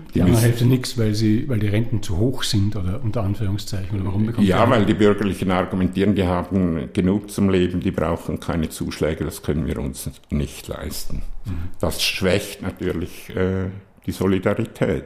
Die, 0.09 0.13
die 0.13 0.21
andere 0.21 0.41
Hälfte 0.41 0.65
nichts, 0.65 0.97
weil, 0.97 1.13
sie, 1.13 1.47
weil 1.47 1.59
die 1.59 1.67
Renten 1.67 2.01
zu 2.01 2.17
hoch 2.17 2.43
sind 2.43 2.75
oder 2.75 3.01
unter 3.03 3.23
Anführungszeichen. 3.23 3.99
Oder 3.99 4.05
warum 4.07 4.25
bekommt 4.25 4.47
ja, 4.47 4.67
weil 4.69 4.85
die 4.85 4.93
Bürgerlichen 4.93 5.51
argumentieren, 5.51 6.15
die 6.15 6.23
haben 6.23 6.89
genug 6.93 7.29
zum 7.29 7.49
Leben, 7.49 7.79
die 7.79 7.91
brauchen 7.91 8.39
keine 8.39 8.69
Zuschläge, 8.69 9.23
das 9.23 9.43
können 9.43 9.67
wir 9.67 9.77
uns 9.77 10.09
nicht 10.29 10.67
leisten. 10.67 11.21
Mhm. 11.45 11.51
Das 11.79 12.01
schwächt 12.01 12.61
natürlich 12.61 13.29
äh, 13.35 13.69
die 14.05 14.11
Solidarität. 14.11 15.05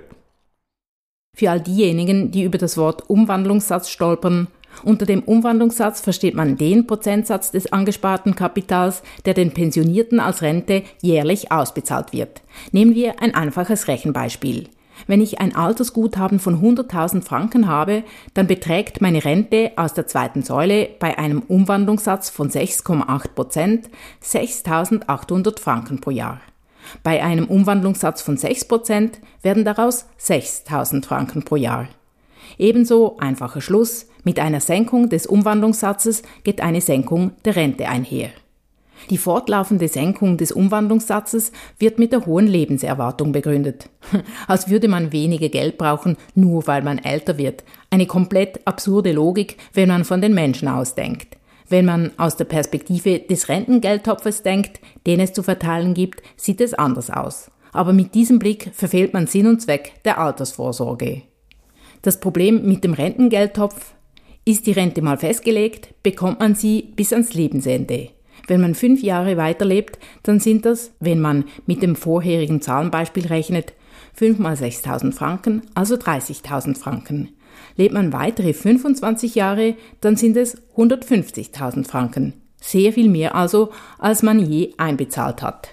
Für 1.35 1.51
all 1.51 1.61
diejenigen, 1.61 2.31
die 2.31 2.43
über 2.43 2.57
das 2.57 2.77
Wort 2.77 3.09
Umwandlungssatz 3.09 3.89
stolpern, 3.89 4.47
unter 4.83 5.05
dem 5.05 5.23
Umwandlungssatz 5.23 6.01
versteht 6.01 6.35
man 6.35 6.57
den 6.57 6.87
Prozentsatz 6.87 7.51
des 7.51 7.71
angesparten 7.73 8.35
Kapitals, 8.35 9.01
der 9.25 9.33
den 9.33 9.51
Pensionierten 9.51 10.19
als 10.19 10.41
Rente 10.41 10.83
jährlich 11.01 11.51
ausbezahlt 11.51 12.13
wird. 12.13 12.41
Nehmen 12.71 12.95
wir 12.95 13.21
ein 13.21 13.33
einfaches 13.33 13.87
Rechenbeispiel. 13.87 14.69
Wenn 15.05 15.21
ich 15.21 15.39
ein 15.39 15.55
Altersguthaben 15.55 16.39
von 16.39 16.61
100.000 16.61 17.21
Franken 17.21 17.67
habe, 17.67 18.03
dann 18.33 18.47
beträgt 18.47 19.01
meine 19.01 19.23
Rente 19.23 19.71
aus 19.75 19.93
der 19.93 20.07
zweiten 20.07 20.41
Säule 20.41 20.89
bei 20.99 21.17
einem 21.17 21.41
Umwandlungssatz 21.41 22.29
von 22.29 22.49
6,8 22.49 23.27
Prozent 23.35 23.89
6.800 24.23 25.59
Franken 25.59 26.01
pro 26.01 26.09
Jahr. 26.09 26.41
Bei 27.03 27.23
einem 27.23 27.45
Umwandlungssatz 27.45 28.21
von 28.21 28.37
6 28.37 28.65
Prozent 28.65 29.19
werden 29.41 29.65
daraus 29.65 30.05
6.000 30.19 31.05
Franken 31.05 31.43
pro 31.43 31.55
Jahr. 31.57 31.87
Ebenso 32.57 33.17
einfacher 33.17 33.61
Schluss, 33.61 34.07
mit 34.23 34.39
einer 34.39 34.61
Senkung 34.61 35.09
des 35.09 35.27
Umwandlungssatzes 35.27 36.23
geht 36.43 36.61
eine 36.61 36.81
Senkung 36.81 37.31
der 37.45 37.55
Rente 37.55 37.87
einher. 37.87 38.29
Die 39.09 39.17
fortlaufende 39.17 39.87
Senkung 39.87 40.37
des 40.37 40.51
Umwandlungssatzes 40.51 41.53
wird 41.79 41.97
mit 41.97 42.11
der 42.11 42.25
hohen 42.25 42.47
Lebenserwartung 42.47 43.31
begründet. 43.31 43.89
Als 44.47 44.69
würde 44.69 44.89
man 44.89 45.13
weniger 45.13 45.49
Geld 45.49 45.77
brauchen, 45.77 46.17
nur 46.35 46.67
weil 46.67 46.81
man 46.81 46.97
älter 46.97 47.37
wird. 47.37 47.63
Eine 47.89 48.05
komplett 48.05 48.59
absurde 48.65 49.13
Logik, 49.13 49.57
wenn 49.73 49.87
man 49.87 50.03
von 50.03 50.21
den 50.21 50.33
Menschen 50.33 50.67
ausdenkt. 50.67 51.37
Wenn 51.69 51.85
man 51.85 52.11
aus 52.17 52.35
der 52.35 52.45
Perspektive 52.45 53.19
des 53.19 53.49
Rentengeldtopfes 53.49 54.43
denkt, 54.43 54.79
den 55.05 55.19
es 55.19 55.33
zu 55.33 55.43
verteilen 55.43 55.93
gibt, 55.93 56.21
sieht 56.35 56.61
es 56.61 56.73
anders 56.73 57.09
aus. 57.09 57.51
Aber 57.71 57.93
mit 57.93 58.13
diesem 58.15 58.39
Blick 58.39 58.71
verfehlt 58.73 59.13
man 59.13 59.27
Sinn 59.27 59.47
und 59.47 59.61
Zweck 59.61 60.03
der 60.03 60.17
Altersvorsorge. 60.19 61.23
Das 62.01 62.19
Problem 62.19 62.67
mit 62.67 62.83
dem 62.83 62.93
Rentengeldtopf 62.93 63.93
ist 64.45 64.65
die 64.65 64.71
Rente 64.71 65.01
mal 65.01 65.17
festgelegt, 65.17 65.93
bekommt 66.03 66.39
man 66.39 66.55
sie 66.55 66.93
bis 66.95 67.11
ans 67.11 67.33
Lebensende. 67.33 68.09
Wenn 68.47 68.61
man 68.61 68.75
fünf 68.75 69.03
Jahre 69.03 69.37
weiterlebt, 69.37 69.99
dann 70.23 70.39
sind 70.39 70.65
das, 70.65 70.91
wenn 70.99 71.19
man 71.19 71.45
mit 71.65 71.81
dem 71.81 71.95
vorherigen 71.95 72.61
Zahlenbeispiel 72.61 73.27
rechnet, 73.27 73.73
5 74.13 74.39
mal 74.39 74.55
6.000 74.55 75.11
Franken, 75.11 75.61
also 75.75 75.95
30.000 75.95 76.77
Franken. 76.77 77.29
Lebt 77.75 77.93
man 77.93 78.13
weitere 78.13 78.53
25 78.53 79.35
Jahre, 79.35 79.75
dann 80.01 80.15
sind 80.15 80.37
es 80.37 80.57
150.000 80.75 81.85
Franken. 81.87 82.33
Sehr 82.59 82.93
viel 82.93 83.09
mehr 83.09 83.35
also, 83.35 83.69
als 83.99 84.23
man 84.23 84.39
je 84.39 84.73
einbezahlt 84.77 85.43
hat. 85.43 85.69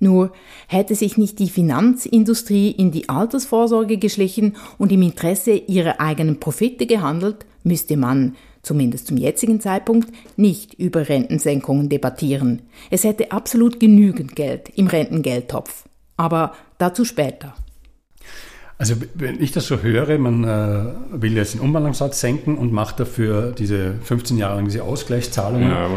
Nur 0.00 0.32
hätte 0.68 0.94
sich 0.94 1.18
nicht 1.18 1.40
die 1.40 1.48
Finanzindustrie 1.48 2.70
in 2.70 2.92
die 2.92 3.08
Altersvorsorge 3.08 3.98
geschlichen 3.98 4.54
und 4.78 4.92
im 4.92 5.02
Interesse 5.02 5.52
ihrer 5.52 6.00
eigenen 6.00 6.38
Profite 6.38 6.86
gehandelt, 6.86 7.46
müsste 7.64 7.96
man, 7.96 8.36
zumindest 8.68 9.06
zum 9.06 9.16
jetzigen 9.16 9.60
Zeitpunkt, 9.60 10.12
nicht 10.36 10.74
über 10.74 11.08
Rentensenkungen 11.08 11.88
debattieren. 11.88 12.62
Es 12.90 13.02
hätte 13.02 13.32
absolut 13.32 13.80
genügend 13.80 14.36
Geld 14.36 14.68
im 14.76 14.86
Rentengeldtopf. 14.86 15.86
Aber 16.16 16.52
dazu 16.76 17.04
später. 17.04 17.54
Also 18.76 18.94
wenn 19.14 19.42
ich 19.42 19.52
das 19.52 19.66
so 19.66 19.82
höre, 19.82 20.18
man 20.18 20.44
äh, 20.44 21.20
will 21.20 21.34
jetzt 21.34 21.54
den 21.54 21.60
Umwandlungssatz 21.60 22.20
senken 22.20 22.56
und 22.58 22.72
macht 22.72 23.00
dafür 23.00 23.52
diese 23.52 23.94
15 24.02 24.36
Jahre 24.36 24.56
lang 24.56 24.66
diese 24.66 24.84
Ausgleichszahlungen. 24.84 25.70
Ja, 25.70 25.90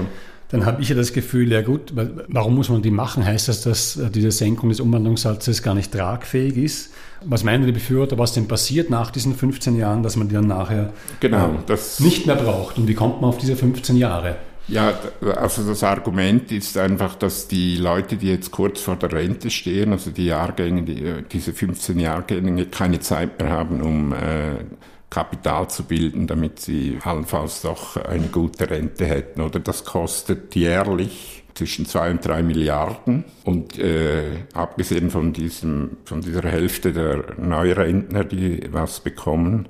dann 0.50 0.66
habe 0.66 0.82
ich 0.82 0.90
ja 0.90 0.96
das 0.96 1.14
Gefühl, 1.14 1.52
ja 1.52 1.62
gut, 1.62 1.94
warum 2.28 2.56
muss 2.56 2.70
man 2.70 2.82
die 2.82 2.92
machen? 2.92 3.26
Heißt 3.26 3.50
das, 3.50 3.62
dass 3.62 3.98
äh, 3.98 4.10
diese 4.10 4.32
Senkung 4.32 4.70
des 4.70 4.80
Umwandlungssatzes 4.80 5.62
gar 5.62 5.76
nicht 5.76 5.92
tragfähig 5.92 6.58
ist? 6.58 6.92
Was 7.24 7.44
meinen 7.44 7.66
die 7.66 7.72
Befürworter, 7.72 8.18
was 8.18 8.34
denn 8.34 8.48
passiert 8.48 8.90
nach 8.90 9.12
diesen 9.12 9.36
15 9.36 9.76
Jahren, 9.76 10.04
dass 10.04 10.16
man 10.16 10.28
die 10.28 10.36
dann 10.36 10.48
nachher 10.48 10.94
genau, 11.20 11.56
äh, 11.68 11.78
nicht 12.00 12.26
mehr 12.26 12.36
braucht? 12.36 12.78
Und 12.78 12.88
wie 12.88 12.96
kommt 12.96 13.22
man 13.22 13.30
auf 13.30 13.38
diese 13.38 13.56
15 13.56 13.96
Jahre? 13.98 14.38
Ja, 14.68 14.94
also 15.36 15.68
das 15.68 15.84
Argument 15.84 16.52
ist 16.52 16.78
einfach, 16.78 17.16
dass 17.16 17.48
die 17.48 17.76
Leute, 17.78 18.16
die 18.16 18.30
jetzt 18.30 18.52
kurz 18.52 18.82
vor 18.82 18.96
der 18.96 19.12
Rente 19.12 19.50
stehen, 19.50 19.92
also 19.92 20.12
die 20.12 20.26
Jahrgänge, 20.26 20.84
die, 20.84 21.04
äh, 21.04 21.24
diese 21.30 21.54
15 21.54 22.00
Jahrgänge, 22.00 22.66
keine 22.68 23.00
Zeit 23.00 23.40
mehr 23.40 23.50
haben, 23.50 23.82
um 23.82 24.14
äh, 24.14 24.64
Kapital 25.10 25.70
zu 25.70 25.84
bilden, 25.84 26.26
damit 26.26 26.60
sie 26.60 26.98
allenfalls 27.04 27.62
doch 27.64 27.98
eine 27.98 28.28
gute 28.28 28.70
Rente 28.70 29.06
hätten. 29.06 29.42
Oder 29.42 29.60
das 29.60 29.84
kostet 29.84 30.56
jährlich 30.56 31.41
zwischen 31.62 31.86
zwei 31.86 32.10
und 32.10 32.26
drei 32.26 32.42
Milliarden. 32.42 33.24
Und 33.44 33.78
äh, 33.78 34.46
abgesehen 34.56 35.12
von, 35.12 35.32
diesem, 35.32 35.98
von 36.06 36.22
dieser 36.22 36.42
Hälfte 36.42 36.92
der 36.92 37.36
Neurentner, 37.38 38.24
die 38.24 38.68
was 38.72 39.00
bekommen, 39.00 39.70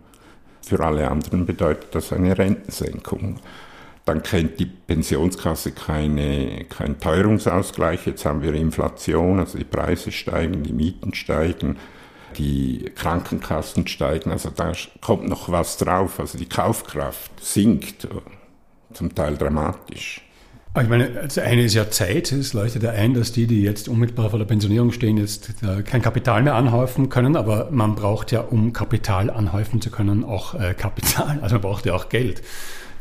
für 0.65 0.79
alle 0.79 1.12
anderen 1.12 1.45
bedeutet 1.45 1.93
das 1.93 2.13
eine 2.13 2.38
Rentensenkung. 2.38 3.41
Dann 4.05 4.24
kennt 4.24 4.57
die 4.62 4.67
Pensionskasse 4.67 5.74
keine, 5.74 6.63
keinen 6.69 6.98
Teuerungsausgleich. 6.98 8.07
Jetzt 8.07 8.24
haben 8.24 8.41
wir 8.41 8.53
Inflation, 8.53 9.39
also 9.39 9.57
die 9.57 9.65
Preise 9.65 10.13
steigen, 10.13 10.63
die 10.63 10.71
Mieten 10.71 11.13
steigen, 11.13 11.75
die 12.38 12.89
Krankenkassen 12.95 13.86
steigen. 13.86 14.31
Also 14.31 14.50
da 14.50 14.71
kommt 15.01 15.27
noch 15.27 15.51
was 15.51 15.75
drauf. 15.77 16.21
Also 16.21 16.38
die 16.38 16.48
Kaufkraft 16.48 17.31
sinkt, 17.43 18.07
zum 18.93 19.13
Teil 19.13 19.36
dramatisch. 19.36 20.21
Ich 20.79 20.87
meine, 20.87 21.09
das 21.09 21.37
eine 21.37 21.63
ist 21.63 21.73
ja 21.73 21.89
Zeit. 21.89 22.31
Es 22.31 22.53
leuchtet 22.53 22.83
ja 22.83 22.91
ein, 22.91 23.13
dass 23.13 23.33
die, 23.33 23.45
die 23.45 23.61
jetzt 23.61 23.89
unmittelbar 23.89 24.29
vor 24.29 24.39
der 24.39 24.45
Pensionierung 24.45 24.93
stehen, 24.93 25.17
jetzt 25.17 25.53
kein 25.85 26.01
Kapital 26.01 26.43
mehr 26.43 26.55
anhäufen 26.55 27.09
können. 27.09 27.35
Aber 27.35 27.69
man 27.71 27.95
braucht 27.95 28.31
ja, 28.31 28.39
um 28.39 28.71
Kapital 28.71 29.29
anhäufen 29.29 29.81
zu 29.81 29.89
können, 29.89 30.23
auch 30.23 30.53
äh, 30.53 30.73
Kapital. 30.73 31.39
Also 31.41 31.55
man 31.55 31.61
braucht 31.61 31.85
ja 31.85 31.93
auch 31.93 32.07
Geld. 32.07 32.41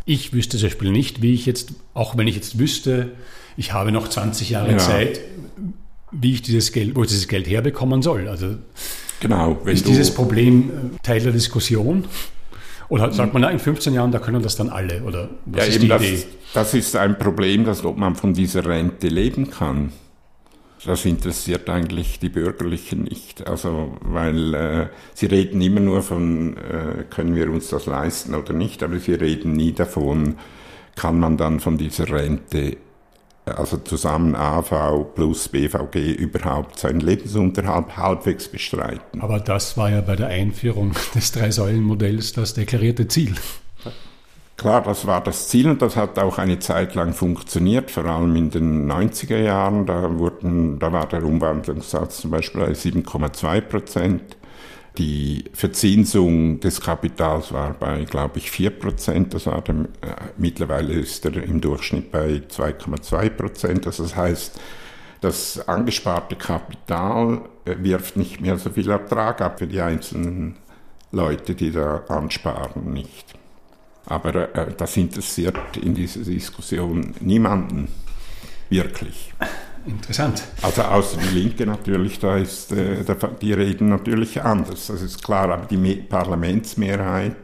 Ich 0.05 0.33
wüsste 0.33 0.59
zum 0.59 0.69
Beispiel 0.69 0.91
nicht, 0.91 1.23
wie 1.23 1.33
ich 1.33 1.47
jetzt, 1.47 1.73
auch 1.95 2.17
wenn 2.17 2.27
ich 2.27 2.35
jetzt 2.35 2.59
wüsste, 2.59 3.13
ich 3.57 3.73
habe 3.73 3.93
noch 3.93 4.09
20 4.09 4.51
Jahre 4.51 4.73
ja. 4.73 4.79
Zeit, 4.79 5.21
wie 6.11 6.33
ich 6.33 6.43
dieses 6.43 6.73
Geld, 6.73 6.97
wo 6.97 7.03
ich 7.03 7.09
dieses 7.09 7.29
Geld 7.29 7.49
herbekommen 7.49 8.03
soll. 8.03 8.27
Also 8.27 8.57
genau, 9.21 9.59
ist 9.65 9.87
dieses 9.87 10.13
Problem 10.13 10.71
äh, 10.71 10.99
Teil 11.05 11.21
der 11.21 11.33
Diskussion? 11.33 12.07
Oder 12.91 13.13
sagt 13.13 13.33
man, 13.33 13.43
na, 13.43 13.51
in 13.51 13.61
15 13.61 13.95
Jahren, 13.95 14.11
da 14.11 14.19
können 14.19 14.43
das 14.43 14.57
dann 14.57 14.69
alle? 14.69 15.03
Oder 15.05 15.29
was 15.47 15.67
ja, 15.67 15.73
ist 15.73 15.83
die 15.83 15.89
das, 15.89 16.03
Idee? 16.03 16.23
Das 16.53 16.75
ist 16.75 16.97
ein 16.97 17.17
Problem, 17.19 17.65
dass 17.65 17.85
ob 17.85 17.97
man 17.97 18.17
von 18.17 18.35
dieser 18.35 18.67
Rente 18.67 19.07
leben 19.07 19.49
kann. 19.49 19.93
Das 20.85 21.05
interessiert 21.05 21.71
eigentlich 21.71 22.19
die 22.19 22.31
Bürgerlichen 22.31 23.05
nicht. 23.05 23.47
Also, 23.47 23.97
weil 24.01 24.55
äh, 24.55 24.87
sie 25.15 25.27
reden 25.27 25.61
immer 25.61 25.79
nur 25.79 26.03
von, 26.03 26.57
äh, 26.57 27.05
können 27.09 27.37
wir 27.37 27.49
uns 27.51 27.69
das 27.69 27.87
leisten 27.87 28.35
oder 28.35 28.53
nicht, 28.53 28.83
aber 28.83 28.99
sie 28.99 29.15
reden 29.15 29.53
nie 29.53 29.73
davon, 29.73 30.37
kann 30.97 31.21
man 31.21 31.37
dann 31.37 31.61
von 31.61 31.79
dieser 31.79 32.11
Rente 32.11 32.77
also 33.59 33.77
zusammen 33.79 34.35
AV 34.35 35.15
plus 35.15 35.49
BVG 35.49 36.13
überhaupt 36.13 36.79
seinen 36.79 37.01
Lebensunterhalt 37.01 37.97
halbwegs 37.97 38.49
bestreiten. 38.49 39.21
Aber 39.21 39.41
das 39.41 39.77
war 39.77 39.91
ja 39.91 40.01
bei 40.01 40.17
der 40.17 40.29
Einführung 40.29 40.93
des 41.15 41.33
Drei-Säulen-Modells 41.33 42.33
das 42.33 42.55
deklarierte 42.55 43.09
Ziel. 43.09 43.35
Klar, 44.61 44.83
das 44.83 45.07
war 45.07 45.23
das 45.23 45.49
Ziel 45.49 45.71
und 45.71 45.81
das 45.81 45.97
hat 45.97 46.19
auch 46.19 46.37
eine 46.37 46.59
Zeit 46.59 46.95
lang 46.95 47.15
funktioniert, 47.15 47.91
vor 47.91 48.05
allem 48.05 48.37
in 48.37 48.51
den 48.51 48.93
90er 48.93 49.39
Jahren. 49.39 49.87
Da, 49.87 50.19
wurden, 50.19 50.79
da 50.79 50.93
war 50.93 51.09
der 51.09 51.25
Umwandlungssatz 51.25 52.21
zum 52.21 52.31
Beispiel 52.31 52.61
bei 52.61 52.73
7,2 52.73 53.61
Prozent. 53.63 54.37
Die 55.01 55.45
Verzinsung 55.55 56.61
des 56.61 56.79
Kapitals 56.79 57.55
war 57.55 57.73
bei, 57.73 58.05
glaube 58.05 58.39
ich, 58.39 58.51
4 58.51 58.69
Prozent. 58.69 59.33
Das 59.33 59.47
war 59.47 59.63
der, 59.63 59.75
äh, 59.75 59.87
mittlerweile 60.37 60.93
ist 60.93 61.25
er 61.25 61.43
im 61.43 61.59
Durchschnitt 61.63 62.13
bei 62.13 62.43
2,2 62.47 63.31
Prozent. 63.31 63.87
Also 63.87 64.03
das 64.03 64.15
heißt, 64.15 64.61
das 65.23 65.67
angesparte 65.67 66.37
Kapital 66.37 67.41
äh, 67.65 67.77
wirft 67.79 68.19
nicht 68.19 68.43
mehr 68.43 68.59
so 68.59 68.69
viel 68.69 68.91
Ertrag 68.91 69.41
ab 69.41 69.61
für 69.61 69.67
die 69.67 69.81
einzelnen 69.81 70.57
Leute, 71.13 71.55
die 71.55 71.73
da 71.73 72.03
ansparen, 72.09 72.93
nicht. 72.93 73.25
Aber 74.05 74.55
äh, 74.55 74.75
das 74.77 74.99
interessiert 74.99 75.79
in 75.79 75.95
dieser 75.95 76.21
Diskussion 76.21 77.15
niemanden 77.21 77.89
wirklich. 78.69 79.33
Interessant. 79.87 80.43
Also 80.63 80.83
außer 80.83 81.17
die 81.19 81.39
Linke 81.39 81.65
natürlich, 81.67 82.19
da 82.19 82.37
ist, 82.37 82.73
äh, 82.73 83.05
die 83.41 83.53
reden 83.53 83.89
natürlich 83.89 84.43
anders, 84.43 84.89
das 84.89 85.01
ist 85.01 85.23
klar, 85.23 85.51
aber 85.51 85.67
die 85.67 85.95
Parlamentsmehrheit 85.97 87.37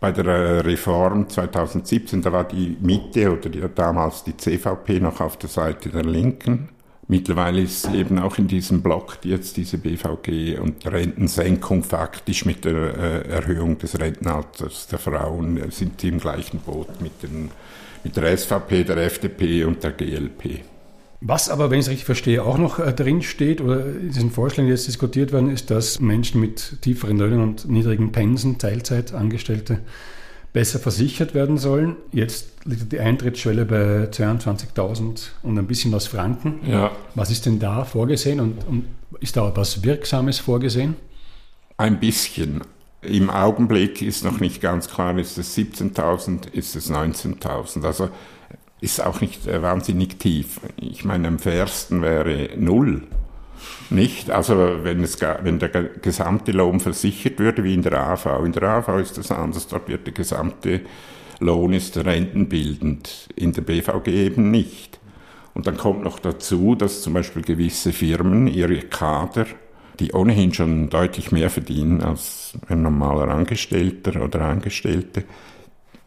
bei 0.00 0.12
der 0.12 0.26
äh, 0.26 0.60
Reform 0.60 1.28
2017, 1.28 2.20
da 2.20 2.32
war 2.32 2.44
die 2.44 2.76
Mitte 2.80 3.32
oder 3.32 3.48
die, 3.48 3.62
damals 3.74 4.24
die 4.24 4.36
CVP 4.36 5.00
noch 5.00 5.20
auf 5.20 5.38
der 5.38 5.48
Seite 5.48 5.88
der 5.88 6.04
Linken. 6.04 6.68
Mittlerweile 7.06 7.62
ist 7.62 7.88
eben 7.92 8.18
auch 8.18 8.38
in 8.38 8.48
diesem 8.48 8.82
Block 8.82 9.18
jetzt 9.24 9.56
diese 9.56 9.78
BVG 9.78 10.58
und 10.58 10.84
Rentensenkung 10.86 11.82
faktisch 11.82 12.46
mit 12.46 12.64
der 12.64 12.74
äh, 12.74 13.28
Erhöhung 13.28 13.78
des 13.78 13.98
Rentenalters 13.98 14.88
der 14.88 14.98
Frauen 14.98 15.58
äh, 15.58 15.70
sind 15.70 16.00
sie 16.00 16.08
im 16.08 16.18
gleichen 16.18 16.60
Boot 16.60 17.00
mit, 17.00 17.22
den, 17.22 17.50
mit 18.02 18.16
der 18.16 18.36
SVP, 18.36 18.84
der 18.84 18.96
FDP 18.98 19.64
und 19.64 19.84
der 19.84 19.92
GLP. 19.92 20.64
Was 21.26 21.48
aber, 21.48 21.70
wenn 21.70 21.78
ich 21.78 21.86
es 21.86 21.90
richtig 21.90 22.04
verstehe, 22.04 22.44
auch 22.44 22.58
noch 22.58 22.78
äh, 22.78 22.92
drin 22.92 23.22
steht 23.22 23.62
oder 23.62 23.86
in 23.86 24.10
diesen 24.10 24.30
Vorschlägen, 24.30 24.66
die 24.66 24.72
jetzt 24.72 24.86
diskutiert 24.86 25.32
werden, 25.32 25.50
ist, 25.50 25.70
dass 25.70 25.98
Menschen 25.98 26.38
mit 26.38 26.82
tieferen 26.82 27.16
Löhnen 27.16 27.40
und 27.40 27.66
niedrigen 27.66 28.12
Pensen, 28.12 28.58
Teilzeitangestellte, 28.58 29.78
besser 30.52 30.78
versichert 30.78 31.32
werden 31.32 31.56
sollen. 31.56 31.96
Jetzt 32.12 32.66
liegt 32.66 32.92
die 32.92 33.00
Eintrittsschwelle 33.00 33.64
bei 33.64 34.04
22.000 34.10 35.28
und 35.42 35.58
ein 35.58 35.66
bisschen 35.66 35.92
was 35.92 36.06
Franken. 36.06 36.60
Ja. 36.68 36.90
Was 37.14 37.30
ist 37.30 37.46
denn 37.46 37.58
da 37.58 37.86
vorgesehen 37.86 38.38
und, 38.38 38.62
und 38.68 38.84
ist 39.20 39.38
da 39.38 39.48
etwas 39.48 39.82
Wirksames 39.82 40.40
vorgesehen? 40.40 40.94
Ein 41.78 42.00
bisschen. 42.00 42.60
Im 43.00 43.30
Augenblick 43.30 44.02
ist 44.02 44.24
noch 44.24 44.40
nicht 44.40 44.60
ganz 44.60 44.88
klar, 44.88 45.18
ist 45.18 45.38
es 45.38 45.56
17.000, 45.56 46.52
ist 46.52 46.76
es 46.76 46.90
19.000. 46.90 47.82
Also 47.86 48.10
ist 48.84 49.04
auch 49.04 49.20
nicht 49.20 49.46
äh, 49.46 49.62
wahnsinnig 49.62 50.18
tief. 50.18 50.60
Ich 50.76 51.04
meine, 51.04 51.28
am 51.28 51.38
fairsten 51.38 52.02
wäre 52.02 52.50
null. 52.56 53.02
Nicht? 53.88 54.30
Also 54.30 54.56
wenn, 54.82 55.02
es, 55.02 55.20
wenn 55.20 55.58
der 55.58 55.70
gesamte 55.70 56.52
Lohn 56.52 56.80
versichert 56.80 57.38
würde, 57.38 57.64
wie 57.64 57.74
in 57.74 57.82
der 57.82 57.98
AV. 57.98 58.44
In 58.44 58.52
der 58.52 58.62
AV 58.62 59.00
ist 59.00 59.16
das 59.16 59.30
anders. 59.30 59.68
Dort 59.68 59.88
wird 59.88 60.06
der 60.06 60.12
gesamte 60.12 60.82
Lohn 61.40 61.72
ist 61.72 61.96
rentenbildend. 61.96 63.28
In 63.34 63.52
der 63.52 63.62
BVG 63.62 64.08
eben 64.08 64.50
nicht. 64.50 65.00
Und 65.54 65.66
dann 65.66 65.76
kommt 65.76 66.04
noch 66.04 66.18
dazu, 66.18 66.74
dass 66.74 67.02
zum 67.02 67.14
Beispiel 67.14 67.42
gewisse 67.42 67.92
Firmen 67.92 68.48
ihre 68.48 68.80
Kader, 68.80 69.46
die 70.00 70.12
ohnehin 70.12 70.52
schon 70.52 70.90
deutlich 70.90 71.32
mehr 71.32 71.48
verdienen 71.48 72.02
als 72.02 72.54
ein 72.68 72.82
normaler 72.82 73.28
Angestellter 73.32 74.20
oder 74.22 74.42
Angestellte, 74.42 75.24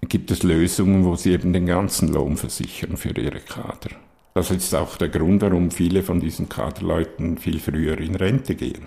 gibt 0.02 0.32
es 0.32 0.44
Lösungen, 0.44 1.06
wo 1.06 1.16
sie 1.16 1.32
eben 1.32 1.54
den 1.54 1.66
ganzen 1.66 2.10
Lohn 2.14 2.38
versichern 2.38 2.98
für 2.98 3.18
ihre 3.18 3.40
Kader. 3.40 3.96
Das 4.34 4.52
ist 4.52 4.76
auch 4.76 4.98
der 4.98 5.10
Grund, 5.10 5.42
warum 5.42 5.72
viele 5.72 6.04
von 6.04 6.20
diesen 6.20 6.48
Kaderleuten 6.48 7.38
viel 7.38 7.60
früher 7.60 7.98
in 8.00 8.16
Rente 8.16 8.56
gehen. 8.56 8.86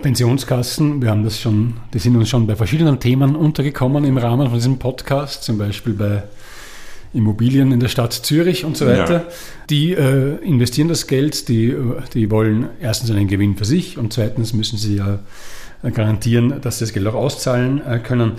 Pensionskassen, 0.00 1.00
wir 1.00 1.10
haben 1.10 1.24
das 1.24 1.40
schon, 1.40 1.74
die 1.92 1.98
sind 1.98 2.16
uns 2.16 2.28
schon 2.28 2.46
bei 2.46 2.56
verschiedenen 2.56 3.00
Themen 3.00 3.34
untergekommen 3.34 4.04
im 4.04 4.18
Rahmen 4.18 4.46
von 4.46 4.56
diesem 4.56 4.78
Podcast, 4.78 5.42
zum 5.42 5.58
Beispiel 5.58 5.94
bei 5.94 6.22
Immobilien 7.12 7.72
in 7.72 7.80
der 7.80 7.88
Stadt 7.88 8.12
Zürich 8.12 8.64
und 8.64 8.76
so 8.76 8.86
weiter. 8.86 9.12
Ja. 9.12 9.24
Die 9.70 9.92
äh, 9.92 10.36
investieren 10.44 10.88
das 10.88 11.06
Geld, 11.06 11.48
die, 11.48 11.74
die 12.12 12.30
wollen 12.30 12.68
erstens 12.80 13.10
einen 13.10 13.26
Gewinn 13.26 13.56
für 13.56 13.64
sich 13.64 13.96
und 13.96 14.12
zweitens 14.12 14.52
müssen 14.52 14.76
sie 14.78 14.96
ja 14.96 15.20
garantieren, 15.82 16.60
dass 16.60 16.78
sie 16.78 16.84
das 16.84 16.92
Geld 16.92 17.06
auch 17.06 17.14
auszahlen 17.14 17.80
äh, 17.86 17.98
können. 17.98 18.32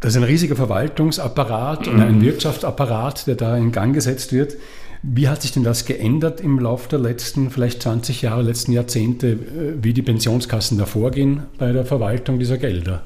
Das 0.00 0.12
ist 0.12 0.16
ein 0.18 0.24
riesiger 0.24 0.56
Verwaltungsapparat 0.56 1.88
und 1.88 2.00
ein 2.00 2.18
mhm. 2.18 2.22
Wirtschaftsapparat, 2.22 3.26
der 3.26 3.34
da 3.34 3.56
in 3.56 3.72
Gang 3.72 3.94
gesetzt 3.94 4.32
wird. 4.32 4.56
Wie 5.02 5.28
hat 5.28 5.42
sich 5.42 5.52
denn 5.52 5.64
das 5.64 5.84
geändert 5.84 6.40
im 6.40 6.58
Laufe 6.58 6.88
der 6.88 6.98
letzten 6.98 7.50
vielleicht 7.50 7.82
20 7.82 8.22
Jahre, 8.22 8.42
letzten 8.42 8.72
Jahrzehnte, 8.72 9.28
äh, 9.28 9.82
wie 9.82 9.92
die 9.92 10.02
Pensionskassen 10.02 10.78
da 10.78 10.86
vorgehen 10.86 11.44
bei 11.58 11.72
der 11.72 11.84
Verwaltung 11.84 12.38
dieser 12.38 12.58
Gelder? 12.58 13.04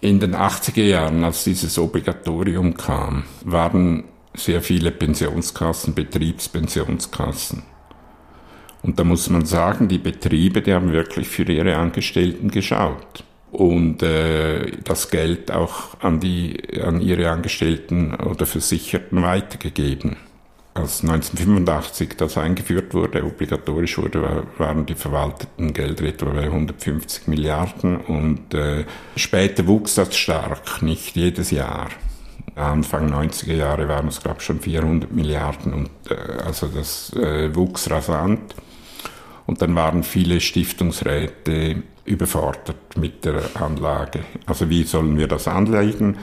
In 0.00 0.20
den 0.20 0.34
80er 0.34 0.82
Jahren, 0.82 1.24
als 1.24 1.44
dieses 1.44 1.78
Obligatorium 1.78 2.74
kam, 2.74 3.24
waren 3.44 4.04
sehr 4.34 4.62
viele 4.62 4.92
Pensionskassen 4.92 5.94
Betriebspensionskassen. 5.94 7.64
Und 8.82 8.98
da 8.98 9.04
muss 9.04 9.28
man 9.28 9.44
sagen, 9.44 9.88
die 9.88 9.98
Betriebe, 9.98 10.62
die 10.62 10.72
haben 10.72 10.92
wirklich 10.92 11.28
für 11.28 11.42
ihre 11.42 11.76
Angestellten 11.76 12.50
geschaut 12.50 13.24
und 13.52 14.02
äh, 14.02 14.70
das 14.84 15.10
Geld 15.10 15.50
auch 15.50 16.00
an, 16.00 16.20
die, 16.20 16.56
an 16.82 17.00
ihre 17.00 17.30
Angestellten 17.30 18.14
oder 18.14 18.46
Versicherten 18.46 19.22
weitergegeben. 19.22 20.16
Als 20.72 21.02
1985 21.02 22.16
das 22.16 22.38
eingeführt 22.38 22.94
wurde, 22.94 23.24
obligatorisch 23.24 23.98
wurde, 23.98 24.46
waren 24.56 24.86
die 24.86 24.94
verwalteten 24.94 25.72
Gelder 25.72 26.04
etwa 26.04 26.26
bei 26.26 26.44
150 26.44 27.26
Milliarden 27.26 27.96
und 27.96 28.54
äh, 28.54 28.84
später 29.16 29.66
wuchs 29.66 29.96
das 29.96 30.16
stark, 30.16 30.80
nicht 30.80 31.16
jedes 31.16 31.50
Jahr. 31.50 31.88
Anfang 32.54 33.12
90er 33.12 33.54
Jahre 33.54 33.88
waren 33.88 34.08
es, 34.08 34.20
glaube 34.20 34.38
ich, 34.38 34.44
schon 34.44 34.60
400 34.60 35.10
Milliarden 35.10 35.72
und 35.72 35.90
äh, 36.08 36.42
also 36.44 36.68
das 36.68 37.12
äh, 37.14 37.54
wuchs 37.54 37.90
rasant. 37.90 38.54
Und 39.46 39.62
dann 39.62 39.74
waren 39.74 40.04
viele 40.04 40.40
Stiftungsräte 40.40 41.82
überfordert 42.04 42.96
mit 42.96 43.24
der 43.24 43.42
Anlage. 43.54 44.20
Also 44.46 44.68
wie 44.70 44.84
sollen 44.84 45.18
wir 45.18 45.28
das 45.28 45.48
anlegen? 45.48 46.16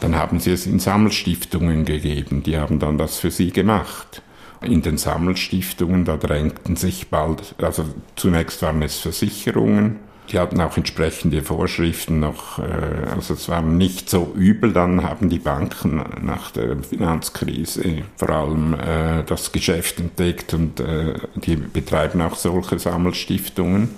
Dann 0.00 0.16
haben 0.16 0.38
sie 0.38 0.52
es 0.52 0.66
in 0.66 0.78
Sammelstiftungen 0.78 1.84
gegeben, 1.84 2.42
die 2.42 2.58
haben 2.58 2.78
dann 2.78 2.98
das 2.98 3.18
für 3.18 3.30
sie 3.30 3.50
gemacht. 3.50 4.22
In 4.60 4.82
den 4.82 4.98
Sammelstiftungen, 4.98 6.04
da 6.04 6.16
drängten 6.16 6.76
sich 6.76 7.08
bald, 7.08 7.54
also 7.62 7.84
zunächst 8.16 8.60
waren 8.62 8.82
es 8.82 8.98
Versicherungen, 8.98 10.00
Die 10.32 10.38
hatten 10.38 10.60
auch 10.60 10.76
entsprechende 10.76 11.42
Vorschriften 11.42 12.20
noch, 12.20 12.58
äh, 12.58 13.08
also 13.14 13.34
es 13.34 13.48
war 13.48 13.62
nicht 13.62 14.10
so 14.10 14.34
übel. 14.36 14.72
Dann 14.72 15.02
haben 15.02 15.30
die 15.30 15.38
Banken 15.38 16.02
nach 16.22 16.50
der 16.50 16.82
Finanzkrise 16.82 18.02
vor 18.16 18.30
allem 18.30 18.74
äh, 18.74 19.22
das 19.24 19.52
Geschäft 19.52 20.00
entdeckt 20.00 20.52
und 20.52 20.80
äh, 20.80 21.14
die 21.36 21.56
betreiben 21.56 22.20
auch 22.20 22.36
solche 22.36 22.78
Sammelstiftungen. 22.78 23.90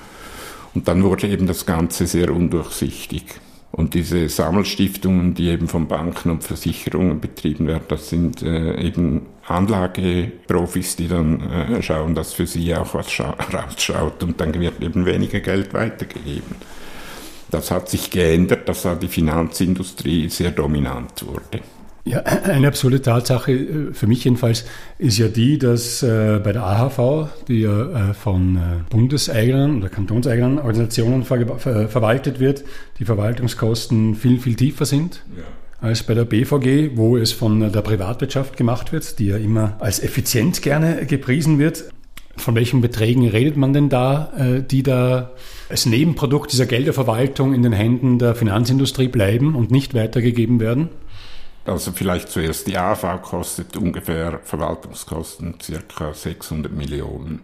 Und 0.75 0.89
dann 0.89 1.03
wurde 1.03 1.29
eben 1.29 1.47
das 1.47 1.67
Ganze 1.67 2.07
sehr 2.07 2.31
undurchsichtig. 2.31 3.25
Und 3.73 3.95
diese 3.95 4.29
Sammelstiftungen, 4.29 5.35
die 5.35 5.49
eben 5.49 5.69
von 5.69 5.87
Banken 5.87 6.31
und 6.31 6.43
Versicherungen 6.43 7.21
betrieben 7.21 7.69
werden, 7.69 7.85
das 7.89 8.09
sind 8.09 8.43
äh, 8.43 8.81
eben 8.81 9.27
Anlageprofis, 9.47 10.97
die 10.97 11.07
dann 11.07 11.41
äh, 11.41 11.83
schauen, 11.83 12.15
dass 12.15 12.33
für 12.33 12.47
sie 12.47 12.75
auch 12.75 12.95
was 12.95 13.09
rausschaut 13.53 14.23
und 14.25 14.41
dann 14.41 14.59
wird 14.59 14.83
eben 14.83 15.07
weniger 15.07 15.41
Geld 15.41 15.73
weitergegeben. 15.73 16.57
Das 17.51 17.71
hat 17.71 17.89
sich 17.89 18.11
geändert, 18.11 18.69
dass 18.69 18.83
da 18.83 18.95
die 18.95 19.09
Finanzindustrie 19.09 20.29
sehr 20.29 20.51
dominant 20.51 21.25
wurde. 21.27 21.63
Ja, 22.05 22.21
eine 22.45 22.69
absurde 22.69 23.03
Tatsache, 23.03 23.53
äh, 23.53 23.93
für 23.93 24.07
mich 24.07 24.25
jedenfalls, 24.25 24.65
ist 24.99 25.19
ja 25.19 25.29
die, 25.29 25.59
dass 25.59 26.03
äh, 26.03 26.41
bei 26.43 26.53
der 26.53 26.65
AHV, 26.65 27.29
die 27.49 27.61
ja 27.61 28.11
äh, 28.11 28.15
von 28.15 28.57
äh, 28.57 28.61
bundeseigenen 28.89 29.79
oder 29.79 29.89
kantonseigenen 29.89 30.59
Organisationen 30.59 31.25
ver 31.25 31.59
ver 31.59 31.89
verwaltet 31.89 32.41
wird, 32.41 32.65
die 32.99 33.05
Verwaltungskosten 33.05 34.15
viel, 34.15 34.39
viel 34.41 34.55
tiefer 34.55 34.87
sind. 34.87 35.23
Ja. 35.37 35.43
Als 35.87 36.03
bei 36.03 36.13
der 36.13 36.27
BVG, 36.27 36.97
wo 36.97 37.17
es 37.17 37.33
von 37.33 37.73
der 37.73 37.81
Privatwirtschaft 37.81 38.57
gemacht 38.59 38.93
wird, 38.93 39.19
die 39.19 39.29
ja 39.29 39.39
immer 39.39 39.77
als 39.81 40.03
effizient 40.03 40.61
gerne 40.61 41.07
gepriesen 41.07 41.59
wird. 41.59 41.85
Von 42.37 42.55
welchen 42.55 42.83
Beträgen 42.83 43.27
redet 43.27 43.57
man 43.57 43.73
denn 43.73 43.89
da, 43.89 44.31
die 44.71 44.83
da 44.83 45.33
als 45.71 45.87
Nebenprodukt 45.87 46.53
dieser 46.53 46.67
Gelderverwaltung 46.67 47.55
in 47.55 47.63
den 47.63 47.73
Händen 47.73 48.19
der 48.19 48.35
Finanzindustrie 48.35 49.09
bleiben 49.09 49.55
und 49.55 49.71
nicht 49.71 49.95
weitergegeben 49.95 50.61
werden? 50.61 50.91
Also 51.71 51.93
vielleicht 51.93 52.31
zuerst 52.31 52.67
die 52.67 52.77
AV 52.77 53.23
kostet 53.23 53.77
ungefähr 53.77 54.41
Verwaltungskosten 54.43 55.61
circa 55.63 56.13
600 56.13 56.73
Millionen. 56.73 57.43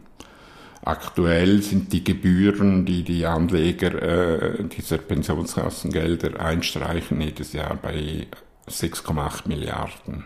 Aktuell 0.84 1.62
sind 1.62 1.92
die 1.92 2.02
Gebühren, 2.02 2.84
die 2.86 3.04
die 3.04 3.24
Anleger 3.24 4.02
äh, 4.02 4.64
dieser 4.64 4.98
Pensionskassengelder 4.98 6.40
einstreichen, 6.40 7.20
jedes 7.20 7.52
Jahr 7.52 7.76
bei 7.76 8.26
6,8 8.68 9.46
Milliarden. 9.46 10.24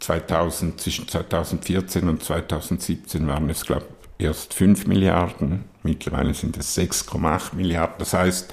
2000, 0.00 0.80
zwischen 0.80 1.06
2014 1.06 2.08
und 2.08 2.24
2017 2.24 3.24
waren 3.28 3.48
es, 3.50 3.64
glaube 3.66 3.86
ich, 4.18 4.26
erst 4.26 4.52
5 4.52 4.88
Milliarden. 4.88 5.64
Mittlerweile 5.84 6.34
sind 6.34 6.56
es 6.56 6.76
6,8 6.76 7.54
Milliarden. 7.54 7.94
Das 7.98 8.14
heißt, 8.14 8.52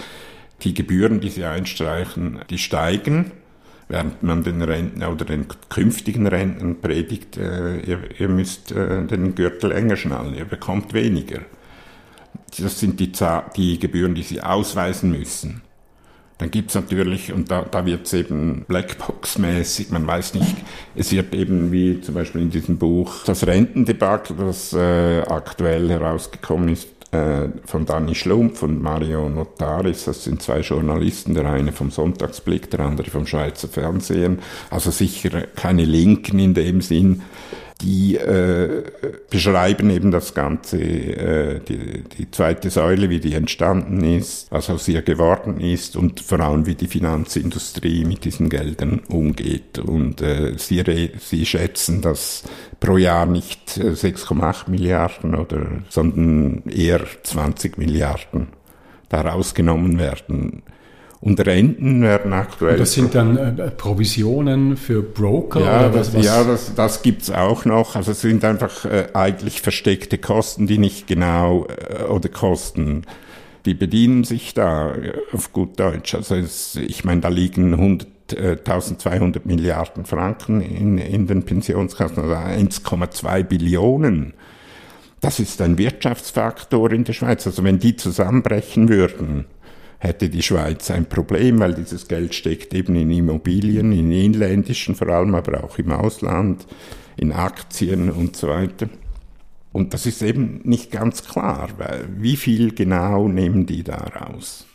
die 0.61 0.75
Gebühren, 0.75 1.21
die 1.21 1.29
sie 1.29 1.45
einstreichen, 1.45 2.41
die 2.51 2.59
steigen 2.59 3.31
während 3.89 4.23
man 4.23 4.43
den 4.43 4.61
Rentner 4.61 5.11
oder 5.11 5.25
den 5.25 5.45
künftigen 5.69 6.27
Rentnern 6.27 6.81
predigt, 6.81 7.37
äh, 7.37 7.79
ihr, 7.79 7.99
ihr, 8.19 8.27
müsst 8.27 8.71
äh, 8.71 9.05
den 9.05 9.35
Gürtel 9.35 9.71
enger 9.71 9.95
schnallen, 9.95 10.35
ihr 10.35 10.45
bekommt 10.45 10.93
weniger. 10.93 11.39
Das 12.59 12.79
sind 12.79 12.99
die, 12.99 13.11
die 13.55 13.79
Gebühren, 13.79 14.15
die 14.15 14.23
sie 14.23 14.41
ausweisen 14.41 15.11
müssen. 15.11 15.61
Dann 16.37 16.51
gibt's 16.51 16.75
natürlich, 16.75 17.33
und 17.33 17.49
da, 17.49 17.63
da 17.63 17.85
wird's 17.85 18.13
eben 18.13 18.65
Blackbox-mäßig, 18.67 19.89
man 19.89 20.05
weiß 20.05 20.35
nicht, 20.35 20.55
es 20.95 21.11
wird 21.11 21.33
eben 21.33 21.71
wie 21.71 21.99
zum 22.01 22.13
Beispiel 22.13 22.41
in 22.41 22.51
diesem 22.51 22.77
Buch 22.77 23.23
das 23.25 23.47
Rentendebakel, 23.47 24.35
das 24.37 24.71
äh, 24.73 25.21
aktuell 25.21 25.89
herausgekommen 25.89 26.69
ist, 26.69 26.89
äh, 27.11 27.49
von 27.65 27.85
Danny 27.85 28.15
Schlumpf 28.15 28.63
und 28.63 28.81
Mario 28.81 29.29
Notaris, 29.29 30.05
das 30.05 30.23
sind 30.23 30.41
zwei 30.41 30.59
Journalisten, 30.59 31.33
der 31.33 31.45
eine 31.45 31.71
vom 31.71 31.91
Sonntagsblick, 31.91 32.69
der 32.69 32.81
andere 32.81 33.09
vom 33.09 33.25
Schweizer 33.25 33.67
Fernsehen, 33.67 34.39
also 34.69 34.91
sicher 34.91 35.47
keine 35.55 35.85
Linken 35.85 36.39
in 36.39 36.53
dem 36.53 36.81
Sinn, 36.81 37.21
die 37.81 38.15
äh, 38.15 38.83
beschreiben 39.29 39.89
eben 39.89 40.09
das 40.11 40.33
Ganze, 40.33 40.79
äh, 40.79 41.59
die, 41.59 42.03
die 42.03 42.31
zweite 42.31 42.69
Säule, 42.69 43.09
wie 43.09 43.19
die 43.19 43.33
entstanden 43.33 44.03
ist, 44.03 44.51
was 44.51 44.69
aus 44.69 44.87
ihr 44.87 45.03
geworden 45.03 45.59
ist 45.59 45.95
und 45.95 46.19
vor 46.19 46.39
allem, 46.39 46.65
wie 46.65 46.75
die 46.75 46.87
Finanzindustrie 46.87 48.05
mit 48.05 48.25
diesen 48.25 48.49
Geldern 48.49 49.01
umgeht. 49.09 49.77
Und 49.77 50.21
äh, 50.21 50.53
sie, 50.57 51.11
sie 51.19 51.45
schätzen, 51.45 52.01
dass 52.01 52.43
pro 52.79 52.97
Jahr 52.97 53.25
nicht 53.25 53.69
6,8 53.69 54.69
Milliarden 54.69 55.35
oder, 55.35 55.67
sondern 55.89 56.63
eher 56.69 57.01
20 57.23 57.77
Milliarden 57.77 58.47
da 59.09 59.21
rausgenommen 59.21 59.99
werden. 59.99 60.63
Und 61.19 61.43
Renten 61.45 62.01
werden 62.01 62.31
aktuell. 62.33 62.73
Und 62.73 62.79
das 62.79 62.93
sind 62.93 63.15
dann 63.15 63.37
äh, 63.37 63.71
Provisionen 63.71 64.77
für 64.77 65.01
Broker? 65.01 65.61
Ja, 65.61 65.79
oder 65.79 65.89
das, 65.89 66.13
was? 66.13 66.25
ja 66.25 66.43
das, 66.43 66.75
das 66.75 67.01
gibt's 67.01 67.31
auch 67.31 67.65
noch. 67.65 67.95
Also 67.95 68.11
es 68.11 68.21
sind 68.21 68.45
einfach 68.45 68.85
äh, 68.85 69.07
eigentlich 69.13 69.61
versteckte 69.61 70.19
Kosten, 70.19 70.67
die 70.67 70.77
nicht 70.77 71.07
genau, 71.07 71.65
äh, 71.65 72.03
oder 72.03 72.29
Kosten, 72.29 73.03
die 73.65 73.73
bedienen 73.73 74.25
sich 74.25 74.53
da 74.53 74.93
äh, 74.93 75.13
auf 75.33 75.51
gut 75.53 75.79
Deutsch. 75.79 76.13
Also 76.13 76.35
es, 76.35 76.75
ich 76.75 77.03
meine, 77.03 77.21
da 77.21 77.29
liegen 77.29 77.73
100 77.73 78.07
1200 78.35 79.45
äh, 79.45 79.47
Milliarden 79.47 80.05
Franken 80.05 80.61
in, 80.61 80.97
in 80.97 81.27
den 81.27 81.43
Pensionskassen, 81.43 82.23
also 82.23 82.33
1,2 82.33 83.43
Billionen. 83.43 84.33
Das 85.21 85.39
ist 85.39 85.61
ein 85.61 85.77
Wirtschaftsfaktor 85.77 86.91
in 86.91 87.03
der 87.03 87.13
Schweiz. 87.13 87.47
Also 87.47 87.63
wenn 87.63 87.79
die 87.79 87.95
zusammenbrechen 87.95 88.89
würden, 88.89 89.45
hätte 89.99 90.29
die 90.29 90.43
Schweiz 90.43 90.91
ein 90.91 91.07
Problem, 91.07 91.59
weil 91.59 91.73
dieses 91.73 92.07
Geld 92.07 92.35
steckt 92.35 92.73
eben 92.73 92.95
in 92.95 93.11
Immobilien, 93.11 93.91
in 93.91 94.11
inländischen 94.11 94.95
vor 94.95 95.09
allem, 95.09 95.35
aber 95.35 95.63
auch 95.63 95.77
im 95.77 95.91
Ausland, 95.91 96.65
in 97.17 97.31
Aktien 97.31 98.11
und 98.11 98.35
so 98.35 98.49
weiter. 98.49 98.89
Und 99.73 99.93
das 99.93 100.05
ist 100.05 100.21
eben 100.21 100.61
nicht 100.63 100.91
ganz 100.91 101.23
klar, 101.23 101.69
weil 101.77 102.07
wie 102.17 102.35
viel 102.35 102.73
genau 102.73 103.27
nehmen 103.27 103.65
die 103.65 103.83
da 103.83 103.97
raus? 103.97 104.65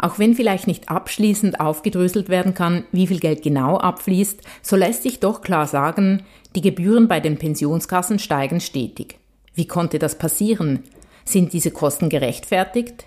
Auch 0.00 0.18
wenn 0.18 0.34
vielleicht 0.34 0.66
nicht 0.66 0.88
abschließend 0.88 1.60
aufgedröselt 1.60 2.28
werden 2.28 2.54
kann, 2.54 2.84
wie 2.90 3.06
viel 3.06 3.20
Geld 3.20 3.42
genau 3.42 3.76
abfließt, 3.76 4.40
so 4.60 4.76
lässt 4.76 5.02
sich 5.02 5.20
doch 5.20 5.42
klar 5.42 5.66
sagen, 5.66 6.24
die 6.54 6.60
Gebühren 6.60 7.06
bei 7.06 7.20
den 7.20 7.38
Pensionskassen 7.38 8.18
steigen 8.18 8.60
stetig. 8.60 9.18
Wie 9.54 9.66
konnte 9.66 9.98
das 9.98 10.18
passieren? 10.18 10.80
Sind 11.24 11.52
diese 11.52 11.70
Kosten 11.70 12.08
gerechtfertigt? 12.08 13.04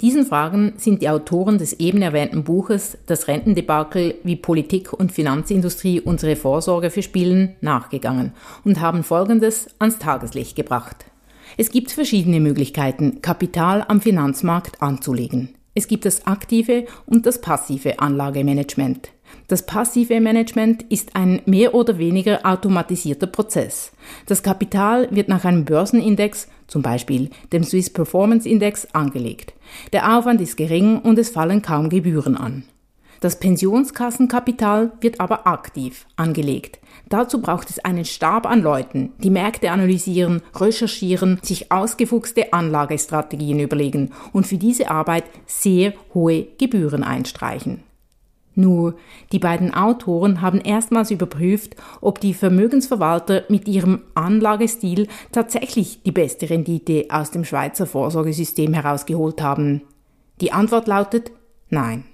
Diesen 0.00 0.26
Fragen 0.26 0.72
sind 0.76 1.02
die 1.02 1.08
Autoren 1.08 1.58
des 1.58 1.74
eben 1.74 2.02
erwähnten 2.02 2.44
Buches 2.44 2.98
Das 3.06 3.28
Rentendebakel, 3.28 4.16
wie 4.24 4.36
Politik 4.36 4.92
und 4.92 5.12
Finanzindustrie 5.12 6.00
unsere 6.00 6.36
Vorsorge 6.36 6.90
verspielen, 6.90 7.56
nachgegangen 7.60 8.32
und 8.64 8.80
haben 8.80 9.04
Folgendes 9.04 9.68
ans 9.78 9.98
Tageslicht 9.98 10.56
gebracht. 10.56 11.04
Es 11.56 11.70
gibt 11.70 11.92
verschiedene 11.92 12.40
Möglichkeiten, 12.40 13.20
Kapital 13.20 13.84
am 13.86 14.00
Finanzmarkt 14.00 14.80
anzulegen. 14.80 15.50
Es 15.74 15.88
gibt 15.88 16.04
das 16.04 16.26
aktive 16.26 16.86
und 17.06 17.26
das 17.26 17.40
passive 17.40 17.98
Anlagemanagement. 17.98 19.10
Das 19.48 19.64
passive 19.64 20.20
Management 20.20 20.84
ist 20.90 21.16
ein 21.16 21.40
mehr 21.46 21.74
oder 21.74 21.98
weniger 21.98 22.44
automatisierter 22.44 23.26
Prozess. 23.26 23.92
Das 24.26 24.42
Kapital 24.42 25.08
wird 25.10 25.28
nach 25.28 25.44
einem 25.44 25.64
Börsenindex, 25.64 26.48
zum 26.66 26.82
Beispiel 26.82 27.30
dem 27.52 27.64
Swiss 27.64 27.90
Performance 27.90 28.48
Index, 28.48 28.86
angelegt. 28.92 29.54
Der 29.92 30.16
Aufwand 30.16 30.40
ist 30.40 30.56
gering 30.56 30.98
und 30.98 31.18
es 31.18 31.30
fallen 31.30 31.62
kaum 31.62 31.88
Gebühren 31.88 32.36
an. 32.36 32.64
Das 33.20 33.38
Pensionskassenkapital 33.38 34.92
wird 35.00 35.20
aber 35.20 35.46
aktiv 35.46 36.06
angelegt. 36.16 36.80
Dazu 37.12 37.42
braucht 37.42 37.68
es 37.68 37.78
einen 37.78 38.06
Stab 38.06 38.46
an 38.46 38.62
Leuten, 38.62 39.12
die 39.18 39.28
Märkte 39.28 39.70
analysieren, 39.70 40.40
recherchieren, 40.54 41.38
sich 41.42 41.70
ausgefuchste 41.70 42.54
Anlagestrategien 42.54 43.60
überlegen 43.60 44.12
und 44.32 44.46
für 44.46 44.56
diese 44.56 44.90
Arbeit 44.90 45.24
sehr 45.44 45.92
hohe 46.14 46.46
Gebühren 46.56 47.04
einstreichen. 47.04 47.82
Nur, 48.54 48.96
die 49.30 49.38
beiden 49.38 49.74
Autoren 49.74 50.40
haben 50.40 50.62
erstmals 50.62 51.10
überprüft, 51.10 51.76
ob 52.00 52.18
die 52.18 52.32
Vermögensverwalter 52.32 53.44
mit 53.50 53.68
ihrem 53.68 54.04
Anlagestil 54.14 55.06
tatsächlich 55.32 56.02
die 56.04 56.12
beste 56.12 56.48
Rendite 56.48 57.08
aus 57.10 57.30
dem 57.30 57.44
Schweizer 57.44 57.84
Vorsorgesystem 57.84 58.72
herausgeholt 58.72 59.42
haben. 59.42 59.82
Die 60.40 60.52
Antwort 60.52 60.86
lautet 60.86 61.30
Nein. 61.68 62.04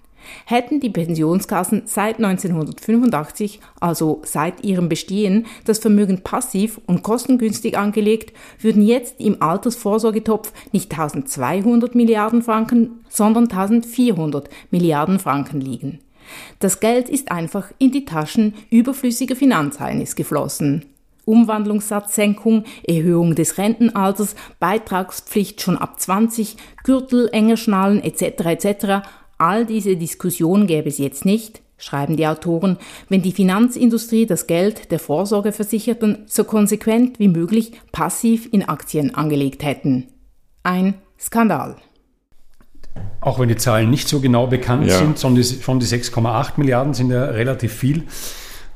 Hätten 0.45 0.81
die 0.81 0.91
Pensionskassen 0.91 1.83
seit 1.87 2.17
1985, 2.17 3.61
also 3.81 4.23
seit 4.25 4.65
ihrem 4.65 4.89
Bestehen, 4.89 5.47
das 5.65 5.79
Vermögen 5.79 6.23
passiv 6.23 6.81
und 6.87 7.03
kostengünstig 7.03 7.77
angelegt, 7.79 8.33
würden 8.61 8.83
jetzt 8.83 9.21
im 9.21 9.43
Altersvorsorgetopf 9.43 10.53
nicht 10.73 10.93
1200 10.93 11.95
Milliarden 11.95 12.43
Franken, 12.43 13.01
sondern 13.09 13.45
1400 13.45 14.49
Milliarden 14.71 15.19
Franken 15.19 15.61
liegen. 15.61 16.01
Das 16.59 16.81
Geld 16.81 17.09
ist 17.09 17.31
einfach 17.31 17.73
in 17.79 17.91
die 17.91 18.05
Taschen 18.05 18.55
überflüssiger 18.71 19.37
Finanzheinis 19.37 20.15
geflossen. 20.15 20.85
Umwandlungssatzsenkung, 21.25 22.65
Erhöhung 22.87 23.35
des 23.35 23.59
Rentenalters, 23.59 24.35
Beitragspflicht 24.61 25.61
schon 25.61 25.77
ab 25.77 26.01
20, 26.01 26.57
Gürtel 26.85 27.29
enger 27.33 27.59
schnallen 27.59 28.03
etc. 28.03 28.47
etc. 28.47 29.07
All 29.39 29.65
diese 29.65 29.97
Diskussionen 29.97 30.67
gäbe 30.67 30.89
es 30.89 30.99
jetzt 30.99 31.25
nicht, 31.25 31.63
schreiben 31.77 32.17
die 32.17 32.27
Autoren, 32.27 32.77
wenn 33.09 33.23
die 33.23 33.33
Finanzindustrie 33.33 34.27
das 34.27 34.49
Geld 34.49 34.91
der 34.91 34.99
Vorsorgeversicherten 34.99 36.25
so 36.27 36.43
konsequent 36.43 37.21
wie 37.21 37.29
möglich 37.29 37.73
passiv 37.93 38.49
in 38.53 38.69
Aktien 38.69 39.15
angelegt 39.15 39.63
hätten. 39.63 40.09
Ein 40.65 40.95
Skandal. 41.21 41.77
Auch 43.21 43.39
wenn 43.39 43.49
die 43.49 43.57
Zahlen 43.57 43.91
nicht 43.91 44.09
so 44.09 44.21
genau 44.21 44.49
bekannt 44.49 44.89
ja. 44.89 44.99
sind, 44.99 45.21
schon 45.21 45.37
die, 45.37 45.45
schon 45.45 45.79
die 45.79 45.87
6,8 45.87 46.53
Milliarden 46.57 46.95
sind 46.95 47.11
ja 47.11 47.27
relativ 47.27 47.73
viel. 47.73 48.05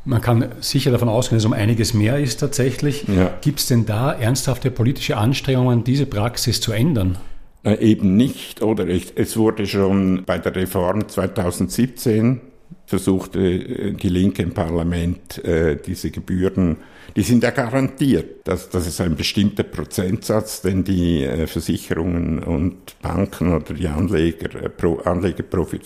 Man 0.04 0.20
kann 0.20 0.48
sicher 0.60 0.90
davon 0.92 1.08
ausgehen, 1.08 1.38
dass 1.38 1.42
es 1.42 1.46
um 1.46 1.52
einiges 1.52 1.94
mehr 1.94 2.18
ist 2.18 2.38
tatsächlich. 2.38 3.04
Ja. 3.08 3.32
Gibt 3.40 3.60
es 3.60 3.66
denn 3.66 3.86
da 3.86 4.12
ernsthafte 4.12 4.70
politische 4.70 5.16
Anstrengungen, 5.16 5.84
diese 5.84 6.06
Praxis 6.06 6.60
zu 6.60 6.72
ändern? 6.72 7.18
Äh, 7.64 7.74
eben 7.76 8.16
nicht, 8.16 8.62
oder? 8.62 8.86
Es 8.88 9.36
wurde 9.36 9.66
schon 9.66 10.24
bei 10.24 10.38
der 10.38 10.54
Reform 10.54 11.08
2017 11.08 12.40
versuchte 12.86 13.38
äh, 13.38 13.92
die 13.92 14.08
Linke 14.08 14.42
im 14.42 14.52
Parlament 14.52 15.42
äh, 15.44 15.76
diese 15.76 16.10
Gebühren, 16.10 16.78
die 17.14 17.22
sind 17.22 17.44
ja 17.44 17.50
garantiert, 17.50 18.48
dass 18.48 18.68
das 18.68 18.86
ist 18.88 19.00
ein 19.00 19.14
bestimmter 19.14 19.62
Prozentsatz, 19.62 20.62
den 20.62 20.82
die 20.82 21.28
Versicherungen 21.46 22.42
und 22.42 23.00
Banken 23.02 23.54
oder 23.54 23.74
die 23.74 23.86
Anleger, 23.86 24.68
pro, 24.70 24.98
Anlegerprofit 25.00 25.84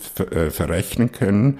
verrechnen 0.51 1.11
können. 1.11 1.59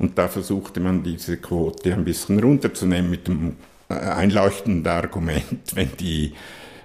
Und 0.00 0.18
da 0.18 0.26
versuchte 0.26 0.80
man 0.80 1.04
diese 1.04 1.36
Quote 1.36 1.94
ein 1.94 2.04
bisschen 2.04 2.40
runterzunehmen 2.40 3.08
mit 3.08 3.28
dem 3.28 3.54
einleuchtenden 3.88 4.90
Argument, 4.90 5.60
wenn 5.74 5.90
die 6.00 6.32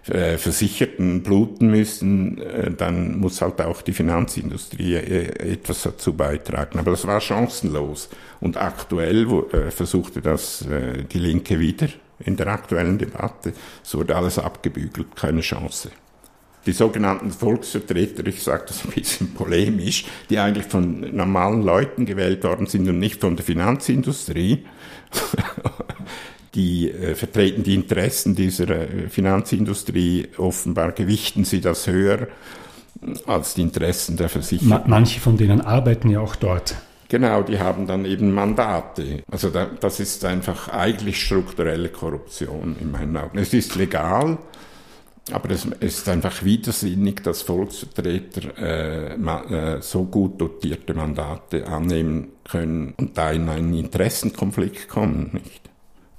äh, 0.10 0.38
Versicherten 0.38 1.24
bluten 1.24 1.70
müssen, 1.70 2.42
äh, 2.42 2.72
dann 2.72 3.20
muss 3.20 3.42
halt 3.42 3.62
auch 3.62 3.82
die 3.82 3.94
Finanzindustrie 3.94 4.96
äh, 4.96 5.52
etwas 5.54 5.84
dazu 5.84 6.14
beitragen. 6.14 6.80
Aber 6.80 6.92
das 6.92 7.06
war 7.06 7.22
chancenlos. 7.22 8.10
Und 8.40 8.58
aktuell 8.58 9.28
versuchte 9.70 10.22
das 10.22 10.66
die 11.12 11.20
Linke 11.20 11.60
wieder 11.60 11.90
in 12.20 12.38
der 12.38 12.48
aktuellen 12.48 12.98
Debatte. 12.98 13.52
Es 13.84 13.94
wurde 13.96 14.16
alles 14.16 14.40
abgebügelt, 14.40 15.14
keine 15.18 15.42
Chance. 15.42 15.90
Die 16.66 16.72
sogenannten 16.72 17.32
Volksvertreter, 17.32 18.26
ich 18.28 18.44
sage 18.44 18.66
das 18.68 18.86
ein 18.86 18.92
bisschen 18.92 19.34
polemisch, 19.34 20.06
die 20.30 20.40
eigentlich 20.40 20.68
von 20.68 21.16
normalen 21.16 21.64
Leuten 21.64 22.06
gewählt 22.06 22.44
worden 22.44 22.68
sind 22.68 22.88
und 22.88 23.00
nicht 23.00 23.22
von 23.22 23.36
der 23.36 23.46
Finanzindustrie, 23.46 24.66
die 26.56 26.90
äh, 26.90 27.16
vertreten 27.16 27.64
die 27.64 27.76
Interessen 27.76 28.36
dieser 28.36 28.70
äh, 28.70 29.10
Finanzindustrie, 29.10 30.30
offenbar 30.38 30.92
gewichten 30.92 31.46
sie 31.46 31.62
das 31.62 31.88
höher 31.88 32.28
als 33.26 33.54
die 33.54 33.62
Interessen 33.62 34.18
der 34.18 34.30
Versicherer. 34.30 34.84
Manche 34.88 35.20
von 35.20 35.38
denen 35.38 35.62
arbeiten 35.62 36.10
ja 36.10 36.20
auch 36.20 36.36
dort. 36.36 36.76
Genau, 37.08 37.42
die 37.42 37.60
haben 37.60 37.88
dann 37.88 38.06
eben 38.06 38.34
Mandate. 38.34 39.24
Also 39.32 39.50
da, 39.50 39.66
das 39.66 40.00
ist 40.00 40.24
einfach 40.26 40.70
eigentlich 40.70 41.22
strukturelle 41.24 41.90
Korruption 41.90 42.76
in 42.80 42.92
meinen 42.92 43.18
Augen. 43.18 43.40
Es 43.40 43.52
ist 43.54 43.76
legal, 43.76 44.38
aber 45.32 45.50
es 45.50 45.66
ist 45.80 46.08
einfach 46.08 46.44
widersinnig, 46.44 47.24
dass 47.24 47.42
Volksvertreter 47.42 48.58
äh, 48.58 49.18
ma, 49.18 49.44
äh, 49.44 49.82
so 49.82 50.04
gut 50.04 50.40
dotierte 50.40 50.94
Mandate 50.94 51.68
annehmen 51.68 52.28
können 52.44 52.94
und 52.98 53.18
da 53.18 53.32
in 53.32 53.50
einen 53.50 53.74
Interessenkonflikt 53.74 54.88
kommen. 54.88 55.32
Nicht? 55.34 55.69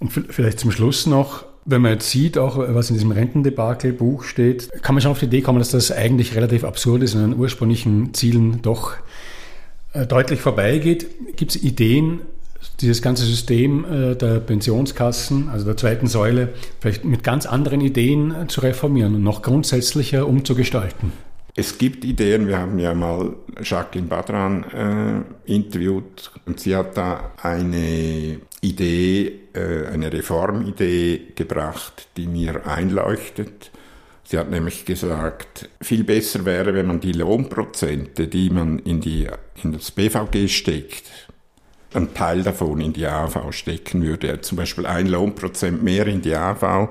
Und 0.01 0.11
vielleicht 0.11 0.59
zum 0.59 0.73
Schluss 0.73 1.07
noch, 1.07 1.45
wenn 1.67 1.83
man 1.83 1.93
jetzt 1.93 2.11
sieht, 2.11 2.39
auch 2.39 2.59
was 2.59 2.91
in 2.91 2.95
diesem 2.95 3.13
Rentendebakel-Buch 3.13 4.25
steht, 4.25 4.71
kann 4.83 4.95
man 4.95 5.03
schon 5.03 5.13
auf 5.13 5.21
die 5.21 5.27
Idee 5.27 5.43
kommen, 5.43 5.59
dass 5.59 5.71
das 5.71 5.93
eigentlich 5.93 6.35
relativ 6.35 6.65
absurd 6.65 7.03
ist 7.03 7.15
und 7.15 7.23
an 7.23 7.39
ursprünglichen 7.39 8.15
Zielen 8.15 8.63
doch 8.63 8.95
äh, 9.93 10.07
deutlich 10.07 10.41
vorbeigeht. 10.41 11.37
Gibt 11.37 11.55
es 11.55 11.63
Ideen, 11.63 12.23
dieses 12.81 13.03
ganze 13.03 13.25
System 13.25 13.85
äh, 13.85 14.17
der 14.17 14.41
Pensionskassen, 14.41 15.51
also 15.51 15.67
der 15.67 15.77
zweiten 15.77 16.07
Säule, 16.07 16.55
vielleicht 16.81 17.05
mit 17.05 17.23
ganz 17.23 17.45
anderen 17.45 17.83
Ideen 17.83 18.49
zu 18.49 18.63
reformieren 18.63 19.15
und 19.15 19.23
noch 19.23 19.43
grundsätzlicher 19.43 20.27
umzugestalten? 20.27 21.13
Es 21.57 21.79
gibt 21.79 22.05
Ideen, 22.05 22.47
wir 22.47 22.59
haben 22.59 22.79
ja 22.79 22.95
mal 22.95 23.35
Jacqueline 23.63 24.09
Badran 24.09 24.65
äh, 25.47 25.53
interviewt 25.53 26.31
und 26.47 26.61
sie 26.61 26.77
hat 26.77 26.97
da 26.97 27.33
eine 27.43 28.41
Idee, 28.61 29.41
äh, 29.53 29.87
eine 29.89 30.13
Reformidee 30.13 31.33
gebracht, 31.35 32.09
die 32.17 32.27
mir 32.27 32.67
einleuchtet. 32.67 33.71
Sie 34.23 34.39
hat 34.39 34.49
nämlich 34.49 34.85
gesagt, 34.85 35.69
viel 35.81 36.05
besser 36.05 36.45
wäre, 36.45 36.73
wenn 36.73 36.87
man 36.87 37.01
die 37.01 37.13
Lohnprozente, 37.13 38.29
die 38.29 38.51
man 38.51 38.79
in, 38.79 39.01
die, 39.01 39.27
in 39.65 39.73
das 39.73 39.91
BVG 39.91 40.49
steckt, 40.49 41.11
einen 41.93 42.15
Teil 42.15 42.45
davon 42.45 42.81
in 42.81 42.93
die 42.93 43.07
AV 43.07 43.51
stecken 43.51 44.05
würde. 44.05 44.41
Zum 44.41 44.57
Beispiel 44.57 44.87
ein 44.87 45.09
Lohnprozent 45.09 45.83
mehr 45.83 46.07
in 46.07 46.23
die 46.23 46.37
AV 46.37 46.91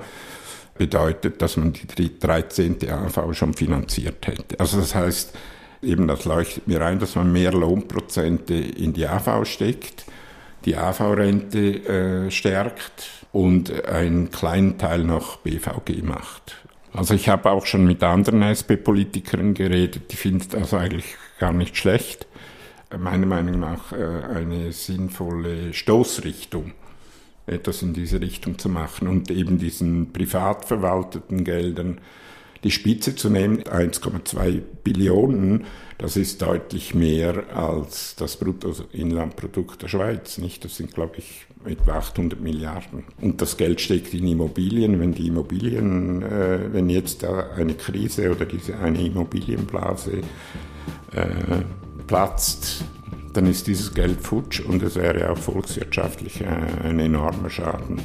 bedeutet, 0.80 1.42
dass 1.44 1.58
man 1.58 1.74
die 1.74 2.18
13. 2.18 2.90
AV 2.90 3.34
schon 3.34 3.54
finanziert 3.54 4.26
hätte. 4.26 4.60
Also 4.60 4.80
das 4.80 4.96
heißt, 4.96 5.38
eben 5.84 6.08
das 6.08 6.26
leuchtet 6.26 6.68
mir 6.68 6.82
ein, 6.82 7.00
dass 7.00 7.16
man 7.16 7.32
mehr 7.32 7.52
Lohnprozente 7.52 8.56
in 8.56 8.94
die 8.94 9.06
AV 9.06 9.46
steckt, 9.46 10.06
die 10.66 10.76
AV-Rente 10.76 12.28
äh, 12.28 12.32
stärkt 12.32 13.26
und 13.32 13.86
einen 13.86 14.32
kleinen 14.32 14.78
Teil 14.78 15.04
noch 15.04 15.38
BVG 15.38 16.02
macht. 16.02 16.58
Also 16.94 17.14
ich 17.14 17.30
habe 17.30 17.52
auch 17.52 17.66
schon 17.66 17.86
mit 17.86 18.02
anderen 18.02 18.42
SP-Politikern 18.42 19.54
geredet, 19.54 20.12
die 20.12 20.16
finden 20.16 20.48
das 20.52 20.74
eigentlich 20.74 21.16
gar 21.40 21.54
nicht 21.54 21.78
schlecht. 21.78 22.26
Meiner 22.98 23.28
Meinung 23.28 23.60
nach 23.60 23.92
äh, 23.92 24.24
eine 24.34 24.72
sinnvolle 24.72 25.74
Stoßrichtung 25.74 26.72
etwas 27.50 27.82
in 27.82 27.94
diese 27.94 28.22
Richtung 28.22 28.58
zu 28.58 28.70
machen 28.70 29.08
und 29.08 29.32
eben 29.32 29.58
diesen 29.58 30.14
privat 30.14 30.66
verwalteten 30.66 31.44
Geldern 31.44 32.00
die 32.64 32.72
Spitze 32.72 33.16
zu 33.16 33.30
nehmen. 33.30 33.64
1,2 33.64 34.62
Billionen, 34.84 35.66
das 35.98 36.18
ist 36.18 36.42
deutlich 36.42 36.94
mehr 36.94 37.56
als 37.56 38.16
das 38.16 38.38
Bruttoinlandprodukt 38.38 39.82
der 39.82 39.88
Schweiz. 39.88 40.38
Nicht? 40.38 40.66
Das 40.66 40.76
sind, 40.76 40.94
glaube 40.94 41.18
ich, 41.18 41.46
etwa 41.66 41.94
800 41.94 42.40
Milliarden. 42.40 43.04
Und 43.22 43.42
das 43.42 43.58
Geld 43.58 43.82
steckt 43.82 44.14
in 44.14 44.28
Immobilien. 44.28 45.00
Wenn 45.00 45.14
die 45.14 45.28
Immobilien, 45.28 46.22
äh, 46.22 46.74
wenn 46.74 46.90
jetzt 46.90 47.24
da 47.24 47.52
eine 47.56 47.74
Krise 47.76 48.32
oder 48.32 48.46
diese 48.46 48.78
eine 48.80 49.06
Immobilienblase 49.06 50.22
äh, 51.14 51.26
platzt, 52.08 52.84
dann 53.34 53.46
ist 53.46 53.68
dieses 53.68 53.94
Geld 53.94 54.22
futsch 54.22 54.62
und 54.62 54.82
es 54.84 54.96
wäre 54.96 55.32
auch 55.32 55.38
volkswirtschaftlich 55.38 56.42
äh, 56.42 56.48
ein 56.84 57.00
enormer 57.00 57.50
Schaden. 57.50 58.02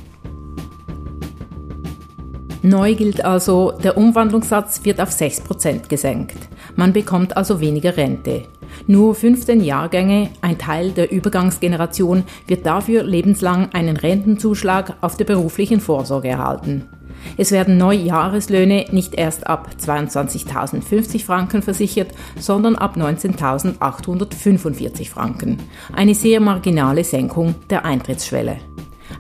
Neu 2.63 2.95
gilt 2.95 3.23
also, 3.23 3.73
der 3.73 3.99
Umwandlungssatz 3.99 4.85
wird 4.85 4.99
auf 4.99 5.11
6% 5.11 5.87
gesenkt. 5.89 6.39
Man 6.77 6.95
bekommt 6.95 7.37
also 7.37 7.61
weniger 7.61 7.97
Rente. 7.97 8.45
Nur 8.87 9.15
15 9.15 9.61
Jahrgänge, 9.61 10.31
ein 10.41 10.57
Teil 10.57 10.93
der 10.93 11.13
Übergangsgeneration, 11.13 12.25
wird 12.47 12.65
dafür 12.65 13.03
lebenslang 13.03 13.69
einen 13.75 13.97
Rentenzuschlag 13.97 14.97
auf 15.03 15.17
der 15.17 15.27
beruflichen 15.27 15.81
Vorsorge 15.81 16.29
erhalten. 16.29 16.89
Es 17.37 17.53
werden 17.53 17.77
Neujahreslöhne 17.77 18.87
nicht 18.91 19.15
erst 19.15 19.47
ab 19.47 19.71
22.050 19.81 21.25
Franken 21.25 21.63
versichert, 21.63 22.09
sondern 22.39 22.77
ab 22.77 22.97
19.845 22.97 25.11
Franken. 25.11 25.59
Eine 25.93 26.15
sehr 26.15 26.41
marginale 26.41 27.05
Senkung 27.05 27.55
der 27.71 27.85
Eintrittsschwelle. 27.85 28.57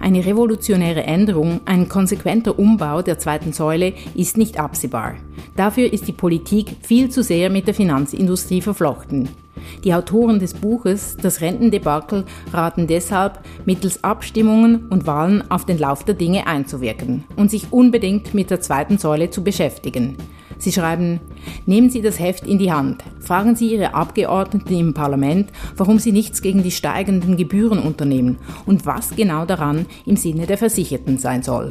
Eine 0.00 0.24
revolutionäre 0.24 1.04
Änderung, 1.04 1.60
ein 1.64 1.88
konsequenter 1.88 2.58
Umbau 2.58 3.02
der 3.02 3.18
zweiten 3.18 3.52
Säule 3.52 3.94
ist 4.14 4.36
nicht 4.36 4.58
absehbar. 4.58 5.14
Dafür 5.56 5.92
ist 5.92 6.08
die 6.08 6.12
Politik 6.12 6.76
viel 6.82 7.10
zu 7.10 7.22
sehr 7.22 7.50
mit 7.50 7.66
der 7.66 7.74
Finanzindustrie 7.74 8.60
verflochten. 8.60 9.28
Die 9.84 9.94
Autoren 9.94 10.38
des 10.38 10.54
Buches 10.54 11.16
Das 11.20 11.40
Rentendebakel 11.40 12.24
raten 12.52 12.86
deshalb, 12.86 13.40
mittels 13.64 14.02
Abstimmungen 14.02 14.88
und 14.88 15.06
Wahlen 15.06 15.50
auf 15.50 15.64
den 15.64 15.78
Lauf 15.78 16.04
der 16.04 16.14
Dinge 16.14 16.46
einzuwirken 16.46 17.24
und 17.36 17.50
sich 17.50 17.72
unbedingt 17.72 18.34
mit 18.34 18.50
der 18.50 18.60
zweiten 18.60 18.98
Säule 18.98 19.30
zu 19.30 19.44
beschäftigen. 19.44 20.16
Sie 20.58 20.72
schreiben, 20.72 21.20
nehmen 21.66 21.90
Sie 21.90 22.00
das 22.00 22.18
Heft 22.18 22.46
in 22.46 22.58
die 22.58 22.72
Hand, 22.72 23.02
fragen 23.20 23.56
Sie 23.56 23.72
Ihre 23.72 23.94
Abgeordneten 23.94 24.74
im 24.74 24.94
Parlament, 24.94 25.50
warum 25.76 25.98
sie 25.98 26.12
nichts 26.12 26.42
gegen 26.42 26.62
die 26.62 26.70
steigenden 26.70 27.36
Gebühren 27.36 27.78
unternehmen 27.78 28.38
und 28.64 28.86
was 28.86 29.16
genau 29.16 29.44
daran 29.44 29.86
im 30.06 30.16
Sinne 30.16 30.46
der 30.46 30.58
Versicherten 30.58 31.18
sein 31.18 31.42
soll. 31.42 31.70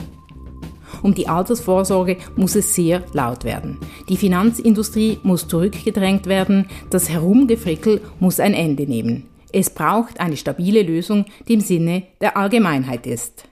Um 1.03 1.13
die 1.13 1.27
Altersvorsorge 1.27 2.17
muss 2.35 2.55
es 2.55 2.73
sehr 2.73 3.03
laut 3.13 3.43
werden. 3.43 3.77
Die 4.09 4.17
Finanzindustrie 4.17 5.19
muss 5.21 5.47
zurückgedrängt 5.47 6.25
werden. 6.25 6.67
Das 6.89 7.09
Herumgefrickel 7.09 8.01
muss 8.19 8.39
ein 8.39 8.53
Ende 8.53 8.87
nehmen. 8.87 9.27
Es 9.51 9.69
braucht 9.69 10.19
eine 10.19 10.37
stabile 10.37 10.81
Lösung, 10.81 11.25
die 11.47 11.53
im 11.53 11.59
Sinne 11.59 12.03
der 12.21 12.37
Allgemeinheit 12.37 13.05
ist. 13.05 13.43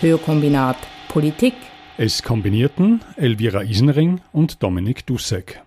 Hörkombinat 0.00 0.76
Politik. 1.08 1.54
Es 1.98 2.22
kombinierten 2.22 3.00
Elvira 3.16 3.62
Isenring 3.62 4.20
und 4.32 4.62
Dominik 4.62 5.06
Dussek. 5.06 5.62